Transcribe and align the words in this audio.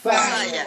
Fire. 0.00 0.64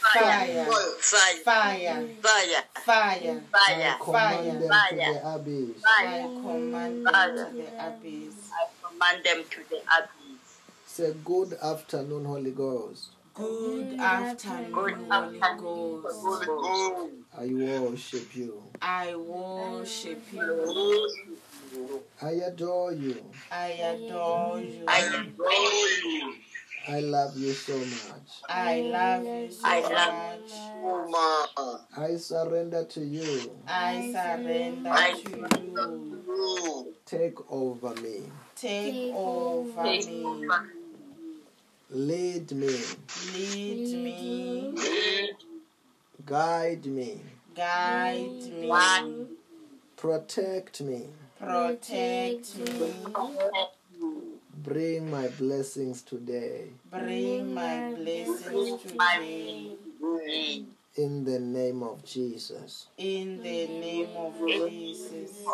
Fire. 0.00 0.64
Fire. 0.64 1.44
Fire. 1.44 2.08
Fire. 2.22 2.60
Fire. 2.84 3.40
Fire. 3.50 3.50
Fire, 3.52 3.90
fire. 3.90 3.90
I 3.90 3.98
command 4.00 4.60
them 4.60 4.72
to 4.80 4.96
the 4.96 5.34
abyss. 5.34 5.82
I 5.84 6.24
command 6.32 7.04
them 7.04 7.36
to 7.36 7.52
the 7.52 7.68
abyss. 7.86 8.36
I 8.52 8.64
command 8.88 9.18
them 9.24 9.40
to 9.50 9.60
the 9.68 9.76
abyss. 9.76 10.60
Say 10.86 11.12
good 11.24 11.52
afternoon, 11.62 12.24
Holy 12.24 12.52
Ghost. 12.52 13.08
Good 13.34 13.98
afternoon, 14.00 15.10
Holy 15.10 15.40
Ghost. 15.58 16.16
I 17.36 17.46
worship 17.46 18.36
you. 18.36 18.62
I 18.80 19.14
worship 19.16 20.22
you. 20.32 22.02
I 22.22 22.30
adore 22.30 22.92
you. 22.92 23.24
I 23.50 23.66
adore 23.70 24.60
you. 24.60 24.84
I 24.86 25.00
adore 25.00 25.58
you. 26.04 26.34
I 26.86 27.00
love 27.00 27.36
you 27.38 27.52
so 27.52 27.78
much. 27.78 28.42
I 28.48 28.80
love 28.82 29.24
you 29.24 29.50
so 29.50 29.60
I 29.64 29.80
love 29.80 31.10
much. 31.10 31.80
I 31.96 32.16
surrender 32.16 32.84
to 32.84 33.00
you. 33.00 33.58
I 33.66 34.12
surrender 34.12 34.90
I- 34.90 35.12
to 35.12 35.30
you. 35.64 36.94
Take 37.06 37.38
over 37.50 37.94
me. 38.02 38.22
Take 38.56 39.14
over 39.14 39.82
me. 39.82 40.46
Lead 41.90 42.52
me. 42.52 42.78
Lead 43.32 43.98
me. 44.04 45.32
Guide 46.26 46.86
me. 46.86 47.20
Guide 47.54 48.42
me. 48.52 49.26
Protect 49.96 50.80
me. 50.82 51.08
Protect 51.38 52.58
me. 52.58 52.94
Bring 54.64 55.10
my 55.10 55.28
blessings 55.28 56.00
today. 56.00 56.68
Bring 56.90 57.52
my 57.52 57.92
blessings 57.92 58.80
today. 58.80 59.76
In 60.96 61.22
the 61.22 61.38
name 61.38 61.82
of 61.82 62.02
Jesus. 62.02 62.86
In 62.96 63.42
the 63.42 63.66
name 63.66 64.16
of 64.16 64.32
Jesus. 64.48 65.44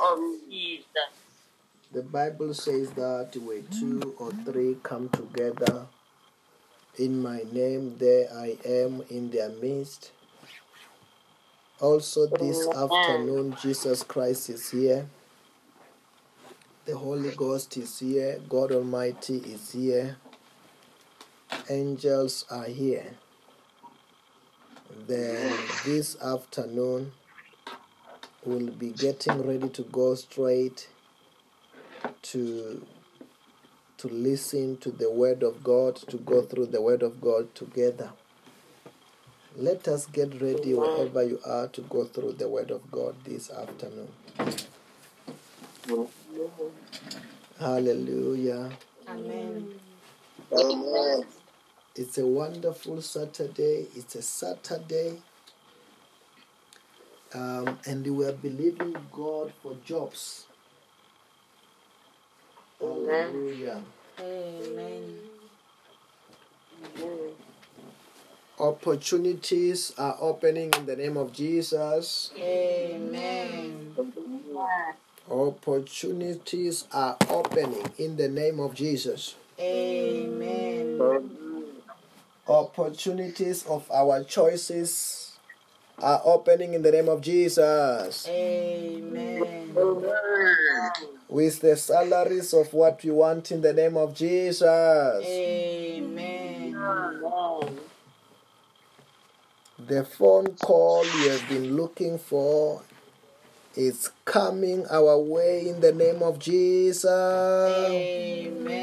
The 1.91 2.03
Bible 2.03 2.55
says 2.55 2.91
that 2.93 3.35
where 3.43 3.63
two 3.81 4.15
or 4.17 4.31
three 4.45 4.77
come 4.85 5.09
together 5.09 5.87
in 6.97 7.21
my 7.21 7.43
name, 7.51 7.97
there 7.99 8.29
I 8.33 8.59
am 8.65 9.03
in 9.11 9.31
their 9.31 9.49
midst. 9.49 10.13
Also, 11.81 12.29
this 12.29 12.69
afternoon, 12.69 13.57
Jesus 13.61 14.05
Christ 14.05 14.51
is 14.51 14.71
here. 14.71 15.09
The 16.87 16.97
Holy 16.97 17.31
Ghost 17.33 17.77
is 17.77 17.99
here. 17.99 18.41
God 18.49 18.73
Almighty 18.73 19.37
is 19.37 19.73
here. 19.73 20.17
Angels 21.69 22.47
are 22.51 22.65
here. 22.65 23.17
Then, 25.07 25.53
this 25.85 26.17
afternoon, 26.23 27.13
we'll 28.45 28.71
be 28.73 28.91
getting 28.93 29.47
ready 29.47 29.69
to 29.69 29.83
go 29.83 30.15
straight 30.15 30.89
to 32.23 32.87
to 33.99 34.09
listen 34.09 34.79
to 34.79 34.91
the 34.91 35.11
word 35.11 35.43
of 35.43 35.63
God, 35.63 35.97
to 35.97 36.17
go 36.17 36.41
through 36.41 36.67
the 36.67 36.81
word 36.81 37.03
of 37.03 37.21
God 37.21 37.55
together. 37.55 38.11
Let 39.55 39.87
us 39.89 40.07
get 40.07 40.41
ready 40.41 40.73
wherever 40.73 41.23
you 41.23 41.39
are 41.45 41.69
to 41.69 41.83
go 41.83 42.05
through 42.05 42.33
the 42.33 42.49
word 42.49 42.71
of 42.71 42.91
God 42.91 43.15
this 43.25 43.51
afternoon. 43.51 44.09
Hallelujah. 47.61 48.71
Amen. 49.07 49.75
It's 51.95 52.17
a 52.17 52.27
wonderful 52.27 53.03
Saturday. 53.03 53.87
It's 53.95 54.15
a 54.15 54.23
Saturday. 54.23 55.19
Um, 57.35 57.79
and 57.87 58.07
we 58.17 58.25
are 58.25 58.33
believing 58.33 58.97
God 59.13 59.53
for 59.63 59.75
jobs. 59.85 60.47
Hallelujah. 62.81 63.83
Amen. 64.19 65.19
Opportunities 68.59 69.93
are 69.99 70.17
opening 70.19 70.73
in 70.79 70.87
the 70.87 70.97
name 70.97 71.19
of 71.19 71.31
Jesus. 71.35 72.31
Amen. 72.39 73.95
Opportunities 75.31 76.87
are 76.93 77.17
opening 77.29 77.89
in 77.99 78.17
the 78.17 78.29
name 78.29 78.59
of 78.59 78.75
Jesus. 78.75 79.37
Amen. 79.61 81.01
Opportunities 82.49 83.65
of 83.67 83.89
our 83.93 84.25
choices 84.25 85.39
are 86.01 86.21
opening 86.25 86.75
in 86.75 86.83
the 86.83 86.91
name 86.91 87.09
of 87.09 87.21
Jesus. 87.21 88.27
Amen. 88.29 89.73
With 91.29 91.61
the 91.61 91.77
salaries 91.77 92.53
of 92.53 92.73
what 92.75 93.05
we 93.05 93.13
want 93.13 93.53
in 93.53 93.61
the 93.61 93.73
name 93.73 93.97
of 93.97 94.13
Jesus. 94.15 94.65
Amen. 95.25 96.77
The 99.79 100.05
phone 100.05 100.57
call 100.57 101.05
you 101.05 101.31
have 101.31 101.49
been 101.49 101.77
looking 101.77 102.19
for 102.19 102.83
is 103.77 104.11
coming 104.25 104.87
our 104.91 105.19
way 105.19 105.69
in 105.69 105.81
the 105.81 105.93
name 105.93 106.23
of 106.23 106.39
Jesus. 106.39 107.05
Amen. 107.07 108.83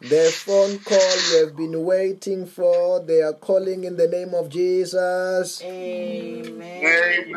The 0.00 0.30
phone 0.44 0.78
call 0.80 1.16
you 1.30 1.46
have 1.46 1.56
been 1.56 1.84
waiting 1.84 2.46
for, 2.46 3.00
they 3.00 3.22
are 3.22 3.32
calling 3.32 3.84
in 3.84 3.96
the 3.96 4.06
name 4.06 4.34
of 4.34 4.48
Jesus. 4.50 5.62
Amen. 5.62 7.34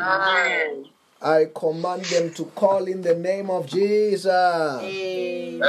I 1.22 1.46
command 1.54 2.04
them 2.04 2.32
to 2.34 2.44
call 2.46 2.86
in 2.86 3.02
the 3.02 3.14
name 3.14 3.50
of 3.50 3.66
Jesus. 3.66 4.26
Amen. 4.26 5.60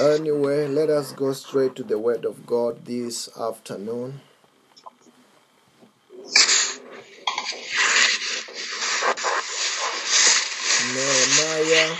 Anyway, 0.00 0.66
let 0.68 0.88
us 0.88 1.12
go 1.12 1.34
straight 1.34 1.76
to 1.76 1.82
the 1.82 1.98
Word 1.98 2.24
of 2.24 2.46
God 2.46 2.86
this 2.86 3.28
afternoon. 3.36 4.22
Nehemiah 10.94 11.94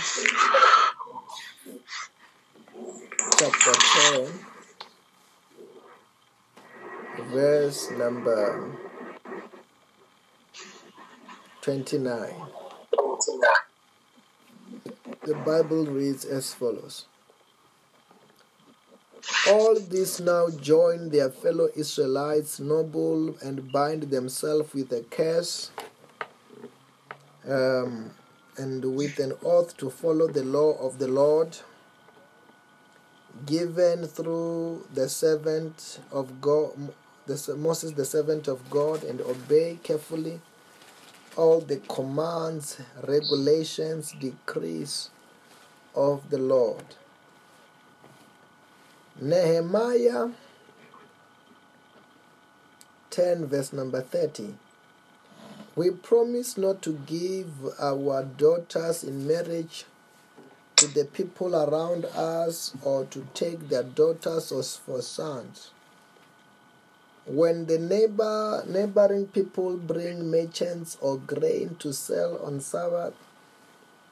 chapter 3.37 3.73
10, 4.15 4.27
verse 7.29 7.91
number 7.91 8.75
29. 11.61 12.33
The 15.21 15.35
Bible 15.45 15.85
reads 15.85 16.25
as 16.25 16.55
follows 16.55 17.05
All 19.49 19.79
these 19.79 20.19
now 20.19 20.49
join 20.49 21.09
their 21.09 21.29
fellow 21.29 21.69
Israelites, 21.75 22.59
noble, 22.59 23.35
and 23.41 23.71
bind 23.71 24.03
themselves 24.03 24.73
with 24.73 24.91
a 24.91 25.01
curse 25.01 25.71
um, 27.47 28.11
and 28.57 28.95
with 28.95 29.19
an 29.19 29.33
oath 29.43 29.75
to 29.77 29.89
follow 29.89 30.27
the 30.27 30.43
law 30.43 30.77
of 30.85 30.99
the 30.99 31.07
Lord 31.07 31.57
given 33.45 34.05
through 34.05 34.85
the 34.93 35.09
servant 35.09 35.99
of 36.11 36.41
God, 36.41 36.71
the, 37.25 37.55
Moses, 37.57 37.91
the 37.91 38.05
servant 38.05 38.47
of 38.47 38.69
God, 38.69 39.03
and 39.03 39.21
obey 39.21 39.79
carefully 39.83 40.39
all 41.35 41.59
the 41.59 41.77
commands, 41.77 42.79
regulations, 43.07 44.13
decrees 44.19 45.09
of 45.95 46.29
the 46.29 46.37
Lord. 46.37 46.83
Nehemiah 49.21 50.29
10, 53.11 53.45
verse 53.45 53.71
number 53.71 54.01
30. 54.01 54.55
We 55.75 55.91
promise 55.91 56.57
not 56.57 56.81
to 56.81 56.93
give 57.05 57.47
our 57.79 58.23
daughters 58.23 59.03
in 59.03 59.27
marriage 59.27 59.85
to 60.77 60.87
the 60.87 61.05
people 61.05 61.55
around 61.55 62.05
us 62.05 62.75
or 62.83 63.05
to 63.05 63.27
take 63.35 63.69
their 63.69 63.83
daughters 63.83 64.75
for 64.77 65.01
sons. 65.03 65.69
When 67.25 67.67
the 67.67 67.77
neighbor 67.77 68.63
neighboring 68.67 69.27
people 69.27 69.77
bring 69.77 70.29
merchants 70.29 70.97
or 70.99 71.17
grain 71.17 71.75
to 71.79 71.93
sell 71.93 72.37
on 72.43 72.59
Sabbath, 72.59 73.13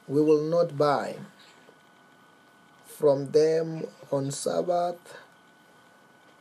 we 0.08 0.22
will 0.22 0.44
not 0.44 0.78
buy 0.78 1.16
from 2.86 3.32
them 3.32 3.88
on 4.12 4.32
Sabbath 4.32 5.00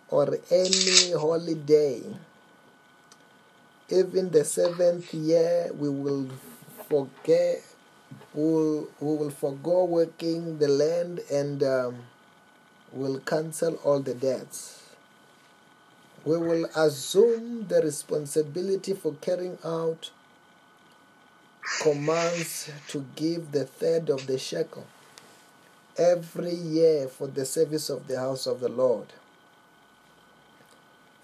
or 0.09 0.39
any 0.51 1.13
holy 1.13 1.55
day. 1.55 2.03
Even 3.89 4.31
the 4.31 4.45
seventh 4.45 5.13
year, 5.15 5.71
we 5.75 5.89
will 5.89 6.29
forget 6.89 7.63
we 8.35 8.43
will, 8.43 8.89
we 9.01 9.17
will 9.17 9.31
forego 9.31 9.85
working 9.85 10.59
the 10.59 10.69
land 10.69 11.21
and 11.31 11.63
um, 11.63 11.97
will 12.93 13.19
cancel 13.21 13.75
all 13.85 14.01
the 14.01 14.15
debts. 14.15 14.83
We 16.25 16.37
will 16.37 16.67
assume 16.77 17.67
the 17.69 17.81
responsibility 17.83 18.95
for 18.95 19.15
carrying 19.21 19.59
out 19.65 20.11
commands 21.83 22.71
to 22.89 23.05
give 23.17 23.53
the 23.53 23.65
third 23.65 24.11
of 24.11 24.27
the 24.27 24.39
shekel 24.39 24.87
every 25.97 26.55
year 26.55 27.09
for 27.09 27.27
the 27.27 27.45
service 27.45 27.91
of 27.91 28.07
the 28.07 28.19
house 28.19 28.47
of 28.47 28.61
the 28.61 28.69
Lord. 28.69 29.09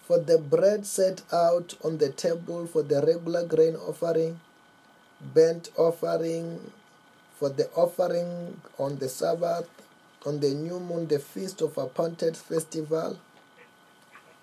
For 0.06 0.18
the 0.18 0.38
bread 0.38 0.86
set 0.86 1.22
out 1.32 1.74
on 1.82 1.98
the 1.98 2.10
table 2.10 2.66
for 2.66 2.82
the 2.82 3.02
regular 3.02 3.44
grain 3.44 3.74
offering, 3.74 4.40
burnt 5.34 5.70
offering, 5.76 6.70
for 7.38 7.48
the 7.48 7.68
offering 7.74 8.60
on 8.78 8.98
the 8.98 9.08
Sabbath, 9.08 9.68
on 10.24 10.40
the 10.40 10.50
new 10.50 10.80
moon, 10.80 11.08
the 11.08 11.18
feast 11.18 11.60
of 11.60 11.76
appointed 11.76 12.36
festival, 12.36 13.18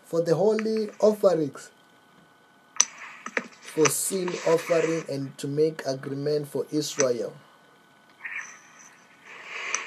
for 0.05 0.21
the 0.21 0.35
holy 0.35 0.89
offerings, 0.99 1.71
for 3.61 3.87
sin 3.87 4.29
offering, 4.47 5.03
and 5.09 5.37
to 5.37 5.47
make 5.47 5.81
agreement 5.85 6.47
for 6.47 6.65
Israel, 6.71 7.33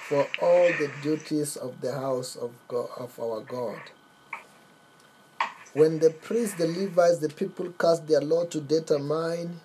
for 0.08 0.26
all 0.40 0.68
the 0.78 0.90
duties 1.02 1.56
of 1.56 1.80
the 1.80 1.92
house 1.92 2.36
of 2.36 2.52
God, 2.68 2.88
of 2.96 3.18
our 3.18 3.40
God. 3.40 3.80
When 5.72 5.98
the 5.98 6.10
priests, 6.10 6.54
the 6.56 6.68
Levites, 6.68 7.18
the 7.18 7.28
people 7.28 7.72
cast 7.72 8.06
their 8.06 8.20
lot 8.20 8.52
to 8.52 8.60
determine 8.60 9.60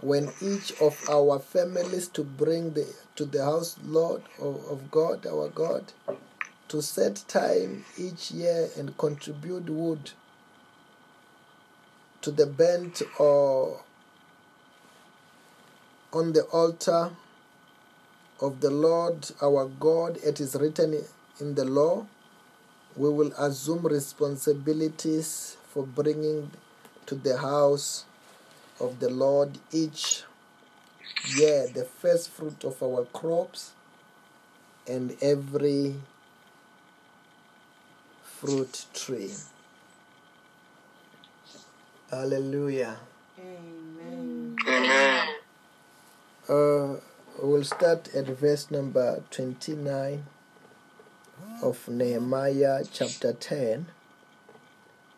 when 0.00 0.32
each 0.42 0.78
of 0.80 1.00
our 1.08 1.38
families 1.38 2.08
to 2.08 2.24
bring 2.24 2.72
the 2.72 2.86
to 3.14 3.24
the 3.24 3.44
house 3.44 3.76
Lord 3.84 4.22
of, 4.40 4.66
of 4.66 4.90
God, 4.90 5.26
our 5.26 5.48
God, 5.48 5.92
to 6.68 6.82
set 6.82 7.24
time 7.28 7.84
each 7.96 8.32
year 8.32 8.68
and 8.76 8.98
contribute 8.98 9.70
wood 9.70 10.10
to 12.20 12.30
the 12.32 12.46
bent 12.46 13.00
or 13.20 13.80
on 16.12 16.32
the 16.32 16.42
altar 16.46 17.10
of 18.40 18.60
the 18.60 18.70
Lord 18.70 19.30
our 19.42 19.66
God, 19.66 20.18
it 20.24 20.40
is 20.40 20.54
written 20.54 21.02
in 21.40 21.54
the 21.54 21.64
law, 21.64 22.06
we 22.96 23.08
will 23.08 23.32
assume 23.38 23.86
responsibilities 23.86 25.56
for 25.68 25.84
bringing 25.86 26.50
to 27.06 27.14
the 27.14 27.38
house 27.38 28.04
of 28.80 29.00
the 29.00 29.08
Lord 29.10 29.58
each 29.72 30.22
year 31.36 31.68
the 31.74 31.84
first 31.84 32.30
fruit 32.30 32.64
of 32.64 32.82
our 32.82 33.04
crops 33.06 33.72
and 34.86 35.16
every 35.22 35.96
fruit 38.22 38.86
tree. 38.94 39.32
Hallelujah. 42.10 42.96
Amen. 43.38 44.56
Amen. 44.68 45.28
Uh, 46.48 46.94
we'll 47.42 47.64
start 47.64 48.14
at 48.14 48.26
verse 48.26 48.70
number 48.70 49.22
29 49.30 50.24
of 51.62 51.88
Nehemiah 51.88 52.84
chapter 52.92 53.32
10. 53.32 53.86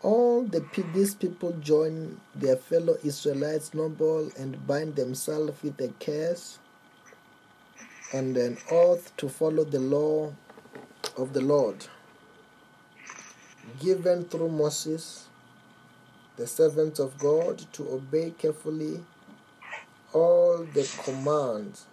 All 0.02 0.42
the 0.42 0.64
these 0.94 1.14
people 1.14 1.52
join 1.52 2.20
their 2.34 2.56
fellow 2.56 2.96
Israelites 3.04 3.74
noble 3.74 4.30
and 4.38 4.66
bind 4.66 4.96
themselves 4.96 5.62
with 5.62 5.80
a 5.80 5.88
curse 6.00 6.58
and 8.12 8.36
an 8.36 8.58
oath 8.70 9.16
to 9.16 9.28
follow 9.28 9.64
the 9.64 9.80
law 9.80 10.32
of 11.16 11.32
the 11.32 11.40
Lord 11.40 11.86
given 13.80 14.24
through 14.24 14.48
Moses, 14.48 15.26
the 16.36 16.46
servant 16.46 16.98
of 16.98 17.18
God, 17.18 17.64
to 17.72 17.88
obey 17.90 18.30
carefully 18.30 19.04
all 20.12 20.66
the 20.74 20.88
commands, 21.04 21.86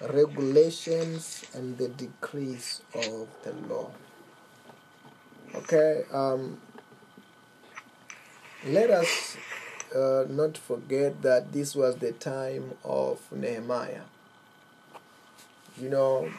regulations, 0.00 1.44
and 1.54 1.76
the 1.78 1.88
decrees 1.88 2.82
of 2.94 3.28
the 3.42 3.52
law. 3.68 3.90
Okay, 5.54 6.04
um, 6.12 6.60
let 8.66 8.90
us 8.90 9.36
uh, 9.94 10.24
not 10.28 10.56
forget 10.56 11.22
that 11.22 11.52
this 11.52 11.74
was 11.74 11.96
the 11.96 12.12
time 12.12 12.72
of 12.84 13.20
Nehemiah, 13.32 14.02
you 15.76 15.88
know, 15.88 16.30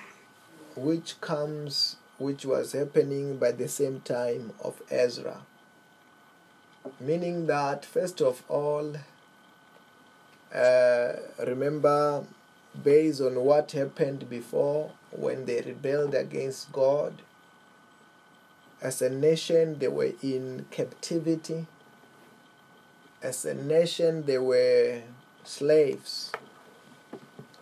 which 0.76 1.20
comes, 1.22 1.98
which 2.18 2.46
was 2.46 2.72
happening 2.72 3.38
by 3.38 3.52
the 3.52 3.68
same 3.68 4.02
time 4.02 4.54
of 4.64 4.82
Ezra. 4.90 5.42
Meaning 7.00 7.48
that, 7.48 7.86
first 7.86 8.22
of 8.22 8.44
all, 8.48 8.96
uh, 10.54 11.14
remember, 11.46 12.24
based 12.84 13.22
on 13.22 13.36
what 13.36 13.72
happened 13.72 14.30
before 14.30 14.92
when 15.12 15.46
they 15.46 15.62
rebelled 15.62 16.16
against 16.16 16.72
God, 16.72 17.22
as 18.82 19.02
a 19.02 19.10
nation, 19.10 19.78
they 19.78 19.88
were 19.88 20.14
in 20.24 20.66
captivity. 20.72 21.68
As 23.22 23.46
a 23.46 23.54
nation, 23.54 24.26
they 24.26 24.40
were 24.40 25.02
slaves. 25.44 26.32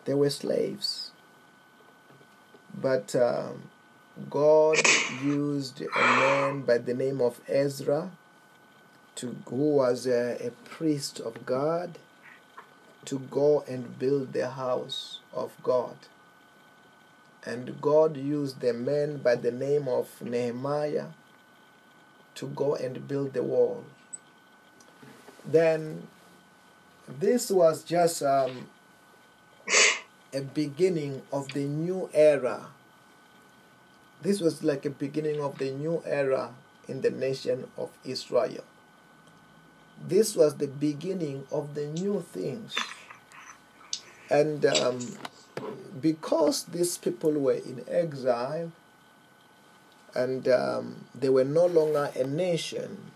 They 0.05 0.13
were 0.13 0.29
slaves. 0.29 1.11
But 2.73 3.13
um, 3.15 3.63
God 4.29 4.77
used 5.21 5.81
a 5.81 5.99
man 5.99 6.61
by 6.61 6.77
the 6.77 6.93
name 6.93 7.19
of 7.19 7.41
Ezra, 7.49 8.11
to, 9.15 9.35
who 9.49 9.75
was 9.75 10.07
a, 10.07 10.37
a 10.47 10.51
priest 10.69 11.19
of 11.19 11.45
God, 11.45 11.99
to 13.09 13.17
go 13.17 13.63
and 13.67 13.97
build 13.97 14.33
the 14.33 14.47
house 14.51 15.17
of 15.33 15.51
God. 15.63 15.95
And 17.43 17.81
God 17.81 18.15
used 18.15 18.61
the 18.61 18.71
man 18.71 19.17
by 19.17 19.33
the 19.33 19.51
name 19.51 19.87
of 19.87 20.21
Nehemiah 20.21 21.07
to 22.35 22.47
go 22.49 22.75
and 22.75 23.07
build 23.07 23.33
the 23.33 23.41
wall. 23.41 23.83
Then, 25.43 26.07
this 27.07 27.49
was 27.49 27.83
just 27.83 28.21
um, 28.21 28.67
a 30.31 30.41
beginning 30.41 31.23
of 31.33 31.47
the 31.53 31.65
new 31.65 32.11
era. 32.13 32.67
This 34.21 34.39
was 34.39 34.63
like 34.63 34.85
a 34.85 34.91
beginning 34.91 35.41
of 35.41 35.57
the 35.57 35.71
new 35.71 36.03
era 36.05 36.51
in 36.87 37.01
the 37.01 37.09
nation 37.09 37.71
of 37.75 37.89
Israel. 38.05 38.65
This 40.07 40.35
was 40.35 40.57
the 40.57 40.67
beginning 40.67 41.47
of 41.51 41.73
the 41.73 41.87
new 41.87 42.21
things. 42.21 42.75
And 44.29 44.65
um, 44.65 44.99
because 45.99 46.63
these 46.65 46.97
people 46.97 47.31
were 47.31 47.53
in 47.53 47.83
exile 47.87 48.71
and 50.15 50.47
um, 50.47 51.05
they 51.15 51.29
were 51.29 51.43
no 51.43 51.65
longer 51.65 52.11
a 52.15 52.23
nation, 52.25 53.11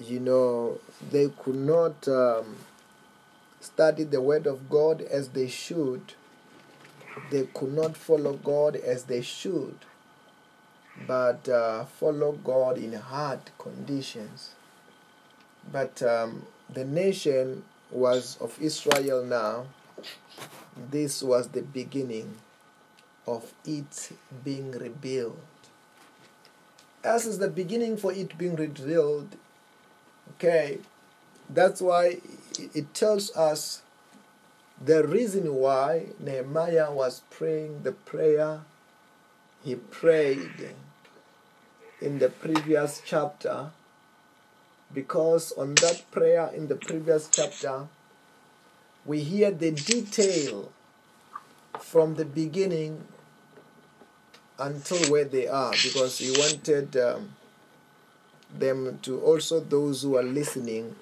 you 0.00 0.20
know, 0.20 0.78
they 1.10 1.28
could 1.28 1.56
not 1.56 2.06
um, 2.08 2.56
study 3.60 4.04
the 4.04 4.20
Word 4.20 4.46
of 4.46 4.68
God 4.68 5.00
as 5.02 5.28
they 5.30 5.48
should. 5.48 6.14
They 7.30 7.46
could 7.54 7.72
not 7.72 7.96
follow 7.96 8.34
God 8.34 8.76
as 8.76 9.04
they 9.04 9.22
should, 9.22 9.76
but 11.06 11.48
uh, 11.48 11.84
follow 11.84 12.32
God 12.32 12.76
in 12.76 12.92
hard 12.94 13.40
conditions. 13.58 14.50
But 15.70 16.02
um, 16.02 16.46
the 16.68 16.84
nation 16.84 17.64
was 17.94 18.36
of 18.40 18.60
Israel 18.60 19.24
now. 19.24 19.66
This 20.90 21.22
was 21.22 21.48
the 21.48 21.62
beginning 21.62 22.34
of 23.26 23.54
it 23.64 24.10
being 24.44 24.72
rebuilt. 24.72 25.38
As 27.02 27.26
is 27.26 27.38
the 27.38 27.48
beginning 27.48 27.96
for 27.96 28.12
it 28.12 28.36
being 28.36 28.56
rebuilt, 28.56 29.28
okay, 30.32 30.78
that's 31.48 31.80
why 31.80 32.18
it 32.58 32.92
tells 32.94 33.34
us 33.36 33.82
the 34.82 35.06
reason 35.06 35.54
why 35.54 36.06
Nehemiah 36.18 36.90
was 36.92 37.22
praying 37.30 37.82
the 37.84 37.92
prayer 37.92 38.62
he 39.64 39.76
prayed 39.76 40.74
in 42.00 42.18
the 42.18 42.28
previous 42.28 43.00
chapter 43.04 43.70
because 44.94 45.52
on 45.52 45.74
that 45.76 46.04
prayer 46.10 46.50
in 46.54 46.68
the 46.68 46.76
previous 46.76 47.28
chapter, 47.28 47.88
we 49.04 49.20
hear 49.20 49.50
the 49.50 49.72
detail 49.72 50.72
from 51.80 52.14
the 52.14 52.24
beginning 52.24 53.04
until 54.58 55.10
where 55.10 55.24
they 55.24 55.46
are 55.48 55.72
because 55.72 56.18
he 56.18 56.30
wanted 56.30 56.96
um, 56.96 57.34
them 58.56 58.98
to 59.02 59.20
also, 59.20 59.60
those 59.60 60.02
who 60.02 60.16
are 60.16 60.22
listening, 60.22 60.94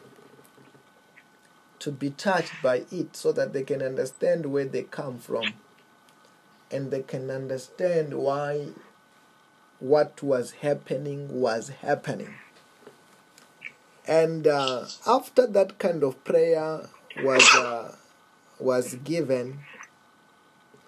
to 1.79 1.93
be 1.93 2.11
touched 2.11 2.55
by 2.63 2.85
it 2.91 3.15
so 3.15 3.33
that 3.33 3.53
they 3.53 3.63
can 3.63 3.83
understand 3.83 4.47
where 4.47 4.65
they 4.65 4.85
come 4.85 5.19
from 5.19 5.53
and 6.71 6.91
they 6.91 7.03
can 7.03 7.31
understand 7.31 8.15
why 8.15 8.69
what 9.81 10.23
was 10.23 10.53
happening 10.53 11.41
was 11.41 11.69
happening. 11.69 12.33
And 14.07 14.47
uh, 14.47 14.87
after 15.07 15.47
that 15.47 15.79
kind 15.79 16.03
of 16.03 16.23
prayer 16.25 16.89
was 17.23 17.55
uh, 17.55 17.95
was 18.59 18.95
given, 18.97 19.61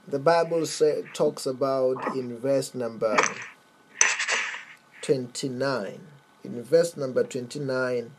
the 0.06 0.18
Bible 0.18 0.66
say, 0.66 1.04
talks 1.12 1.47
about 1.47 2.16
in 2.16 2.38
verse 2.38 2.75
number 2.75 3.16
29. 5.02 6.00
In 6.42 6.62
verse 6.62 6.97
number 6.97 7.25
29, 7.25 8.11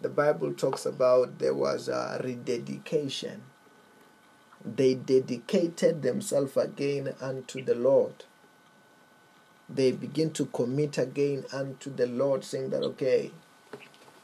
the 0.00 0.08
Bible 0.08 0.52
talks 0.52 0.84
about 0.84 1.38
there 1.38 1.54
was 1.54 1.88
a 1.88 2.20
rededication. 2.22 3.42
They 4.64 4.94
dedicated 4.94 6.02
themselves 6.02 6.56
again 6.56 7.14
unto 7.20 7.64
the 7.64 7.74
Lord. 7.74 8.24
They 9.68 9.92
begin 9.92 10.30
to 10.32 10.46
commit 10.46 10.98
again 10.98 11.44
unto 11.52 11.94
the 11.94 12.06
Lord, 12.06 12.44
saying 12.44 12.70
that, 12.70 12.82
okay, 12.82 13.30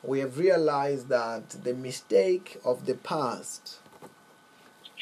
we 0.02 0.20
have 0.20 0.38
realized 0.38 1.08
that 1.08 1.50
the 1.64 1.74
mistake 1.74 2.58
of 2.64 2.86
the 2.86 2.94
past, 2.94 3.78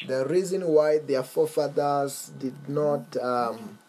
the 0.07 0.25
reason 0.25 0.67
why 0.67 0.99
their 0.99 1.23
forefathers 1.23 2.31
did 2.37 2.67
not 2.67 3.15
um, 3.17 3.79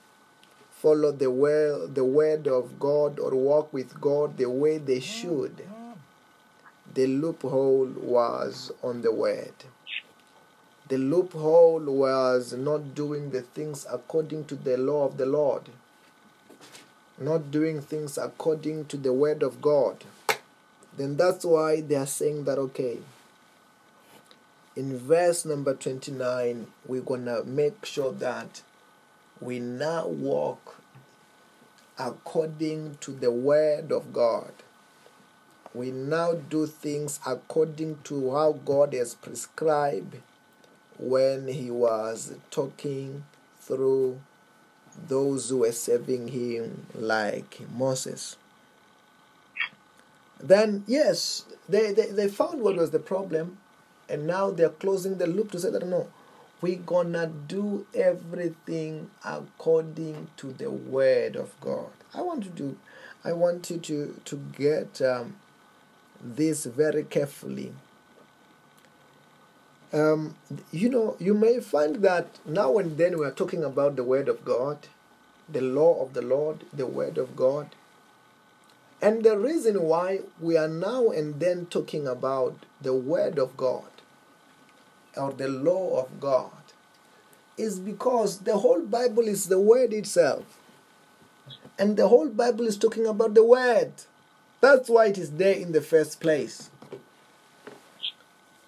follow 0.70 1.12
the 1.12 1.30
well, 1.30 1.88
the 1.88 2.04
word 2.04 2.46
of 2.46 2.78
God 2.78 3.18
or 3.18 3.30
walk 3.32 3.72
with 3.72 4.00
God 4.00 4.36
the 4.36 4.48
way 4.48 4.78
they 4.78 5.00
should, 5.00 5.66
the 6.94 7.06
loophole 7.06 7.92
was 7.96 8.72
on 8.82 9.02
the 9.02 9.12
word. 9.12 9.52
The 10.88 10.98
loophole 10.98 11.84
was 11.84 12.52
not 12.52 12.94
doing 12.94 13.30
the 13.30 13.42
things 13.42 13.86
according 13.90 14.46
to 14.46 14.56
the 14.56 14.76
law 14.76 15.06
of 15.06 15.18
the 15.18 15.26
Lord, 15.26 15.62
not 17.18 17.50
doing 17.50 17.80
things 17.80 18.18
according 18.18 18.86
to 18.86 18.96
the 18.96 19.12
word 19.12 19.42
of 19.42 19.60
God. 19.60 20.04
Then 20.96 21.16
that's 21.16 21.44
why 21.44 21.80
they 21.80 21.94
are 21.96 22.06
saying 22.06 22.44
that, 22.44 22.58
okay, 22.58 22.98
in 24.76 24.98
verse 24.98 25.44
number 25.44 25.74
29, 25.74 26.66
we're 26.86 27.02
to 27.24 27.44
make 27.44 27.84
sure 27.84 28.12
that 28.12 28.62
we 29.40 29.58
now 29.58 30.06
walk 30.06 30.76
according 31.98 32.96
to 33.00 33.10
the 33.12 33.30
word 33.30 33.92
of 33.92 34.12
God. 34.12 34.52
We 35.74 35.90
now 35.90 36.34
do 36.34 36.66
things 36.66 37.20
according 37.26 37.98
to 38.04 38.32
how 38.32 38.52
God 38.52 38.92
has 38.94 39.14
prescribed 39.14 40.16
when 40.98 41.48
He 41.48 41.70
was 41.70 42.34
talking 42.50 43.24
through 43.60 44.20
those 45.08 45.50
who 45.50 45.58
were 45.58 45.72
serving 45.72 46.28
Him, 46.28 46.86
like 46.94 47.60
Moses. 47.72 48.36
Then, 50.42 50.84
yes, 50.86 51.44
they, 51.68 51.92
they, 51.92 52.06
they 52.06 52.28
found 52.28 52.62
what 52.62 52.76
was 52.76 52.90
the 52.90 52.98
problem, 52.98 53.58
and 54.08 54.26
now 54.26 54.50
they're 54.50 54.70
closing 54.70 55.18
the 55.18 55.26
loop 55.26 55.52
to 55.52 55.60
say 55.60 55.70
that 55.70 55.86
no, 55.86 56.08
we're 56.60 56.76
gonna 56.78 57.26
do 57.26 57.86
everything 57.94 59.10
according 59.24 60.28
to 60.36 60.52
the 60.52 60.70
word 60.70 61.36
of 61.36 61.58
God. 61.60 61.90
I 62.14 62.22
want 62.22 62.42
to 62.44 62.50
do, 62.50 62.76
I 63.24 63.32
want 63.32 63.70
you 63.70 63.78
to 63.78 64.20
to 64.24 64.36
get 64.56 65.00
um, 65.02 65.36
this 66.22 66.64
very 66.66 67.04
carefully. 67.04 67.72
Um, 69.92 70.36
you 70.70 70.88
know, 70.88 71.16
you 71.18 71.34
may 71.34 71.60
find 71.60 71.96
that 71.96 72.38
now 72.46 72.78
and 72.78 72.96
then 72.96 73.18
we 73.18 73.26
are 73.26 73.32
talking 73.32 73.64
about 73.64 73.96
the 73.96 74.04
word 74.04 74.28
of 74.28 74.44
God, 74.44 74.86
the 75.48 75.60
law 75.60 76.00
of 76.02 76.14
the 76.14 76.22
Lord, 76.22 76.64
the 76.72 76.86
word 76.86 77.18
of 77.18 77.34
God. 77.34 77.74
And 79.02 79.24
the 79.24 79.38
reason 79.38 79.82
why 79.82 80.20
we 80.40 80.56
are 80.56 80.68
now 80.68 81.08
and 81.08 81.40
then 81.40 81.66
talking 81.66 82.06
about 82.06 82.54
the 82.82 82.92
word 82.94 83.38
of 83.38 83.56
God 83.56 83.88
or 85.16 85.32
the 85.32 85.48
law 85.48 86.02
of 86.02 86.20
God 86.20 86.50
is 87.56 87.78
because 87.78 88.40
the 88.40 88.58
whole 88.58 88.82
Bible 88.82 89.26
is 89.26 89.46
the 89.48 89.60
word 89.60 89.92
itself. 89.92 90.58
And 91.78 91.96
the 91.96 92.08
whole 92.08 92.28
Bible 92.28 92.66
is 92.66 92.76
talking 92.76 93.06
about 93.06 93.34
the 93.34 93.44
word. 93.44 93.92
That's 94.60 94.90
why 94.90 95.06
it 95.06 95.18
is 95.18 95.32
there 95.32 95.54
in 95.54 95.72
the 95.72 95.80
first 95.80 96.20
place. 96.20 96.70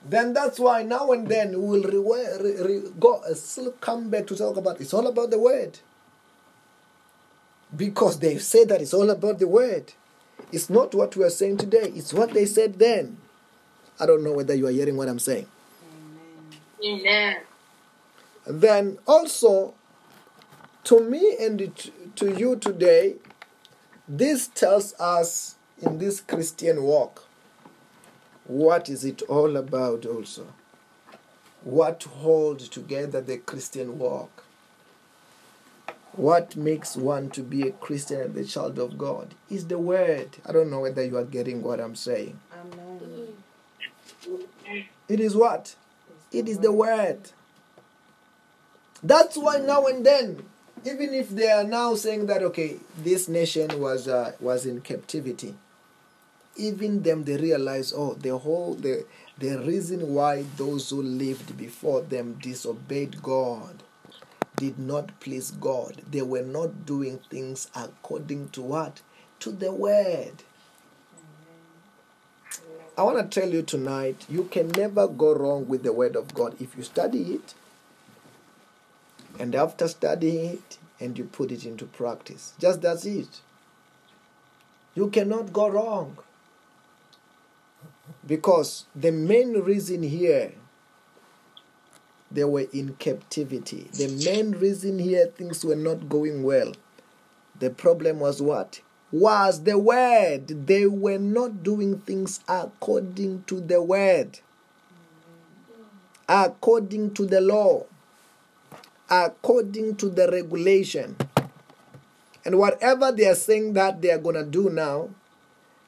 Then 0.05 0.33
that's 0.33 0.59
why 0.59 0.83
now 0.83 1.13
and 1.13 1.29
then 1.29 1.51
we 1.63 1.81
will 1.81 1.83
re- 1.83 2.27
re- 2.41 2.63
re- 2.63 2.91
go 2.99 3.23
uh, 3.23 3.35
still 3.35 3.73
come 3.73 4.11
back 4.11 4.27
to 4.29 4.37
talk 4.37 4.57
about 4.57 4.81
it's 4.81 4.93
all 4.95 5.07
about 5.07 5.31
the 5.31 5.39
word. 5.39 5.79
Because 7.75 8.19
they 8.19 8.39
say 8.39 8.65
that 8.65 8.83
it's 8.83 8.95
all 8.95 9.11
about 9.11 9.39
the 9.39 9.47
word. 9.47 9.93
It's 10.53 10.69
not 10.69 10.95
what 10.95 11.17
we 11.17 11.25
are 11.25 11.31
saying 11.31 11.57
today, 11.57 11.93
it's 11.95 12.13
what 12.13 12.33
they 12.33 12.45
said 12.45 12.79
then. 12.79 13.17
I 13.99 14.07
don't 14.07 14.23
know 14.23 14.33
whether 14.33 14.55
you 14.55 14.67
are 14.67 14.71
hearing 14.71 14.97
what 14.97 15.09
I'm 15.09 15.19
saying. 15.19 15.47
Amen. 16.85 17.37
Then 18.47 18.99
also, 19.07 19.75
to 20.85 21.01
me 21.01 21.37
and 21.41 21.91
to 22.17 22.39
you 22.39 22.57
today, 22.57 23.17
this 24.09 24.49
tells 24.49 24.95
us 24.95 25.57
in 25.81 25.99
this 25.99 26.21
Christian 26.21 26.83
walk 26.83 27.25
what 28.45 28.89
is 28.89 29.05
it 29.05 29.23
all 29.23 29.57
about 29.57 30.05
also. 30.05 30.47
What 31.63 32.03
holds 32.03 32.69
together 32.69 33.21
the 33.21 33.39
Christian 33.39 33.99
walk? 33.99 34.42
What 36.15 36.57
makes 36.57 36.95
one 36.95 37.31
to 37.31 37.43
be 37.43 37.63
a 37.67 37.73
Christian 37.73 38.21
and 38.21 38.35
the 38.35 38.45
child 38.45 38.79
of 38.79 38.99
God 38.99 39.35
is 39.49 39.69
the 39.69 39.79
word. 39.79 40.37
I 40.45 40.53
don't 40.53 40.71
know 40.71 40.81
whether 40.81 41.03
you 41.03 41.17
are 41.17 41.25
getting 41.25 41.63
what 41.63 41.81
I'm 41.81 41.97
saying. 41.97 42.39
Amen. 42.53 43.29
It 45.09 45.21
is 45.21 45.35
what? 45.35 45.75
It 46.31 46.49
is 46.49 46.59
the 46.59 46.73
word. 46.73 47.31
That's 49.03 49.37
why 49.37 49.59
now 49.59 49.87
and 49.87 50.05
then, 50.05 50.45
even 50.85 51.15
if 51.15 51.31
they 51.31 51.51
are 51.51 51.65
now 51.65 51.95
saying 51.95 52.27
that 52.27 52.43
okay, 52.43 52.77
this 52.97 53.27
nation 53.29 53.81
was 53.81 54.07
uh, 54.07 54.33
was 54.39 54.67
in 54.67 54.83
captivity, 54.83 55.55
even 56.57 57.03
them 57.03 57.25
they 57.25 57.37
realize 57.37 57.93
oh 57.97 58.15
the 58.15 58.37
whole 58.37 58.75
the 58.75 59.05
the 59.39 59.59
reason 59.61 60.15
why 60.15 60.45
those 60.57 60.91
who 60.91 61.03
lived 61.03 61.57
before 61.57 62.03
them 62.03 62.39
disobeyed 62.41 63.23
God 63.23 63.82
did 64.63 64.79
not 64.79 65.19
please 65.19 65.51
God. 65.51 66.03
They 66.09 66.23
were 66.23 66.45
not 66.45 66.87
doing 66.87 67.19
things 67.29 67.69
according 67.75 68.51
to 68.51 68.63
what? 68.63 69.01
To 69.41 69.51
the 69.51 69.73
word. 69.73 70.45
I 72.97 73.03
want 73.03 73.19
to 73.19 73.41
tell 73.41 73.51
you 73.51 73.63
tonight, 73.63 74.25
you 74.29 74.45
can 74.45 74.69
never 74.69 75.09
go 75.09 75.35
wrong 75.35 75.67
with 75.67 75.83
the 75.83 75.93
Word 75.93 76.15
of 76.15 76.33
God 76.33 76.55
if 76.61 76.77
you 76.77 76.85
study 76.85 77.35
it, 77.35 77.55
and 79.37 79.57
after 79.57 79.89
studying 79.89 80.45
it, 80.45 80.79
and 81.01 81.19
you 81.19 81.25
put 81.25 81.51
it 81.51 81.67
into 81.67 81.87
practice. 81.87 82.53
Just 82.61 82.83
that's 82.83 83.05
it. 83.05 83.41
You 84.95 85.11
cannot 85.11 85.53
go 85.53 85.69
wrong. 85.71 86.19
Because 88.25 88.85
the 88.95 89.11
main 89.11 89.55
reason 89.55 90.05
here, 90.05 90.53
they 92.35 92.45
were 92.45 92.67
in 92.73 92.95
captivity. 92.95 93.89
The 93.93 94.09
main 94.25 94.53
reason 94.53 94.99
here, 94.99 95.27
things 95.27 95.65
were 95.65 95.77
not 95.77 96.09
going 96.09 96.43
well. 96.43 96.73
The 97.59 97.71
problem 97.71 98.19
was 98.21 98.41
what? 98.43 98.81
was 99.13 99.65
the 99.65 99.79
word. 99.79 100.67
They 100.67 100.87
were 100.87 101.19
not 101.19 101.63
doing 101.63 101.99
things 102.01 102.41
according 102.49 103.45
to 103.45 103.61
the 103.61 103.83
word, 103.83 104.41
according 106.27 107.13
to 107.15 107.27
the 107.27 107.41
law, 107.43 107.85
according 109.11 109.97
to 109.97 110.09
the 110.09 110.31
regulation. 110.31 111.17
And 112.45 112.59
whatever 112.59 113.13
they 113.13 113.27
are 113.29 113.37
saying 113.37 113.75
that 113.75 114.01
they 114.01 114.11
are 114.11 114.19
going 114.19 114.35
to 114.35 114.45
do 114.45 114.71
now, 114.71 115.11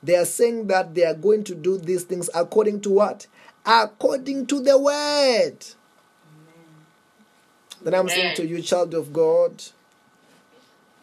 they 0.03 0.15
are 0.17 0.27
saying 0.27 0.67
that 0.67 0.95
they 0.95 1.05
are 1.05 1.15
going 1.15 1.43
to 1.45 1.55
do 1.55 1.79
these 1.79 2.05
things 2.05 2.29
according 2.35 2.83
to 2.83 2.91
what? 2.91 3.27
According 3.65 4.47
to 4.49 4.61
the 4.61 4.79
word. 4.79 5.65
Then 7.85 7.95
I'm 7.95 8.09
saying 8.09 8.35
to 8.37 8.47
you, 8.47 8.62
child 8.62 8.95
of 8.95 9.12
God, 9.12 9.62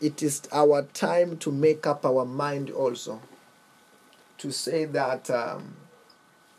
it 0.01 0.23
is 0.23 0.41
our 0.51 0.81
time 0.81 1.37
to 1.37 1.51
make 1.51 1.85
up 1.85 2.03
our 2.05 2.25
mind 2.25 2.71
also 2.71 3.21
to 4.39 4.51
say 4.51 4.85
that 4.85 5.29
um, 5.29 5.75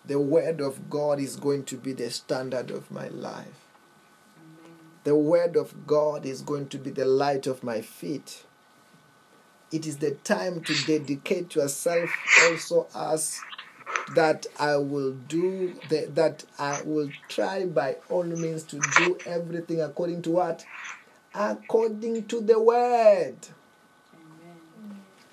the 0.04 0.20
word 0.20 0.60
of 0.60 0.88
God 0.88 1.18
is 1.18 1.34
going 1.34 1.64
to 1.64 1.76
be 1.76 1.92
the 1.92 2.08
standard 2.10 2.70
of 2.70 2.88
my 2.92 3.08
life. 3.08 3.66
The 5.02 5.16
word 5.16 5.56
of 5.56 5.88
God 5.88 6.24
is 6.24 6.40
going 6.40 6.68
to 6.68 6.78
be 6.78 6.90
the 6.90 7.04
light 7.04 7.48
of 7.48 7.64
my 7.64 7.80
feet. 7.80 8.44
It 9.72 9.86
is 9.88 9.96
the 9.96 10.12
time 10.12 10.62
to 10.62 10.86
dedicate 10.86 11.56
yourself 11.56 12.10
also 12.44 12.86
as 12.94 13.40
that 14.14 14.46
I 14.58 14.76
will 14.76 15.12
do 15.12 15.74
the, 15.88 16.06
that 16.14 16.44
I 16.58 16.82
will 16.84 17.10
try 17.28 17.66
by 17.66 17.96
all 18.08 18.24
means 18.24 18.62
to 18.64 18.80
do 18.96 19.18
everything 19.26 19.80
according 19.80 20.22
to 20.22 20.30
what? 20.30 20.64
According 21.34 22.26
to 22.26 22.40
the 22.40 22.60
word. 22.60 23.36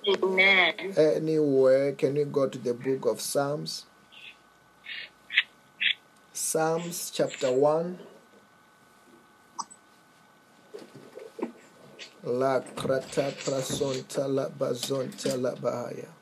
Amen. 0.07 0.93
Anywhere, 0.97 1.91
can 1.93 2.15
we 2.15 2.23
go 2.23 2.47
to 2.47 2.57
the 2.57 2.73
book 2.73 3.05
of 3.05 3.19
Psalms? 3.21 3.85
Psalms 6.33 7.11
chapter 7.13 7.51
1. 7.51 7.99
La 12.23 12.59
krata 12.59 13.31
prasonta 13.31 14.27
la 14.27 14.49
bazonta 14.49 15.39
la 15.41 15.55
bahaya. 15.55 16.18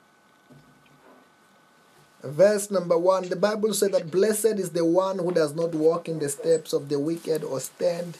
Verse 2.28 2.70
number 2.70 2.98
one, 2.98 3.30
the 3.30 3.38
Bible 3.38 3.74
said 3.74 3.94
that 3.94 4.12
blessed 4.12 4.60
is 4.60 4.72
the 4.72 4.84
one 4.84 5.18
who 5.18 5.32
does 5.32 5.56
not 5.56 5.74
walk 5.74 6.10
in 6.10 6.20
the 6.20 6.28
steps 6.28 6.74
of 6.74 6.90
the 6.90 7.00
wicked 7.00 7.42
or 7.42 7.62
stand 7.62 8.18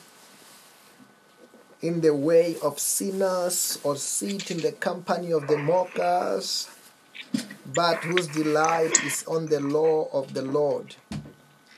in 1.82 2.00
the 2.00 2.16
way 2.16 2.56
of 2.64 2.80
sinners 2.80 3.80
or 3.84 3.98
sit 3.98 4.50
in 4.50 4.60
the 4.60 4.72
company 4.72 5.34
of 5.34 5.48
the 5.48 5.58
mockers, 5.58 6.70
but 7.76 7.98
whose 7.98 8.28
delight 8.28 9.04
is 9.04 9.26
on 9.28 9.48
the 9.48 9.60
law 9.60 10.08
of 10.14 10.34
the 10.34 10.42
Lord, 10.42 10.96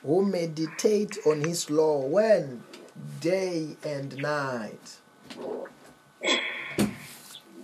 who 0.04 0.24
meditate 0.24 1.18
on 1.26 1.42
his 1.42 1.72
law 1.72 2.00
when? 2.06 2.64
Day 3.20 3.76
and 3.84 4.16
night. 4.18 4.98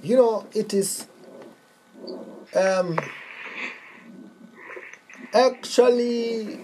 You 0.01 0.15
know, 0.15 0.47
it 0.53 0.73
is 0.73 1.05
um, 2.55 2.97
actually 5.35 6.57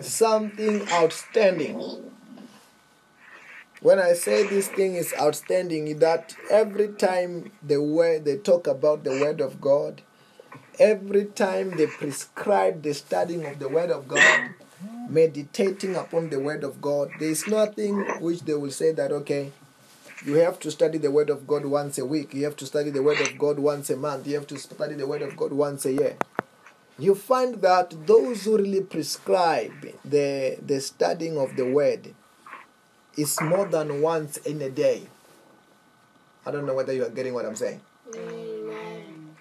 something 0.00 0.88
outstanding. 0.92 2.12
When 3.82 3.98
I 3.98 4.12
say 4.12 4.46
this 4.46 4.68
thing 4.68 4.94
is 4.94 5.12
outstanding, 5.20 5.98
that 5.98 6.34
every 6.50 6.88
time 6.88 7.50
the 7.62 8.22
they 8.24 8.36
talk 8.38 8.66
about 8.68 9.04
the 9.04 9.10
word 9.10 9.40
of 9.40 9.60
God, 9.60 10.02
every 10.78 11.26
time 11.26 11.76
they 11.76 11.86
prescribe 11.86 12.82
the 12.82 12.94
studying 12.94 13.44
of 13.44 13.58
the 13.58 13.68
word 13.68 13.90
of 13.90 14.06
God, 14.06 14.50
meditating 15.08 15.96
upon 15.96 16.30
the 16.30 16.38
word 16.38 16.62
of 16.62 16.80
God, 16.80 17.10
there 17.18 17.30
is 17.30 17.46
nothing 17.48 18.04
which 18.20 18.42
they 18.42 18.54
will 18.54 18.70
say 18.70 18.92
that 18.92 19.10
okay, 19.12 19.52
you 20.24 20.34
have 20.34 20.58
to 20.60 20.70
study 20.70 20.98
the 20.98 21.10
word 21.10 21.28
of 21.28 21.46
God 21.46 21.66
once 21.66 21.98
a 21.98 22.06
week, 22.06 22.34
you 22.34 22.44
have 22.44 22.56
to 22.56 22.66
study 22.66 22.90
the 22.90 23.02
word 23.02 23.20
of 23.20 23.36
God 23.36 23.58
once 23.58 23.90
a 23.90 23.96
month, 23.96 24.26
you 24.26 24.34
have 24.36 24.46
to 24.46 24.58
study 24.58 24.94
the 24.94 25.06
word 25.06 25.22
of 25.22 25.36
God 25.36 25.52
once 25.52 25.84
a 25.84 25.92
year 25.92 26.16
you 26.98 27.14
find 27.14 27.56
that 27.56 28.06
those 28.06 28.44
who 28.44 28.56
really 28.56 28.80
prescribe 28.80 29.72
the, 30.04 30.58
the 30.64 30.80
studying 30.80 31.38
of 31.38 31.56
the 31.56 31.66
word 31.66 32.14
is 33.16 33.40
more 33.40 33.66
than 33.66 34.00
once 34.00 34.36
in 34.38 34.62
a 34.62 34.70
day. 34.70 35.06
I 36.44 36.50
don't 36.50 36.66
know 36.66 36.74
whether 36.74 36.92
you 36.92 37.04
are 37.04 37.10
getting 37.10 37.34
what 37.34 37.44
I'm 37.44 37.56
saying. 37.56 37.80
Amen. 38.14 39.36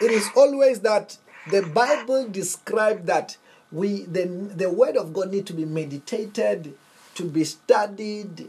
It 0.00 0.10
is 0.10 0.28
always 0.36 0.80
that 0.80 1.16
the 1.50 1.62
Bible 1.62 2.28
describes 2.28 3.06
that 3.06 3.36
we 3.72 4.04
the, 4.04 4.26
the 4.26 4.70
word 4.70 4.96
of 4.96 5.12
God 5.12 5.30
need 5.30 5.46
to 5.46 5.52
be 5.52 5.64
meditated, 5.64 6.74
to 7.14 7.24
be 7.24 7.44
studied 7.44 8.48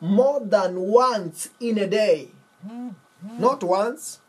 more 0.00 0.40
than 0.40 0.80
once 0.80 1.50
in 1.60 1.78
a 1.78 1.86
day. 1.86 2.28
Mm-hmm. 2.66 3.40
Not 3.40 3.62
once, 3.62 4.20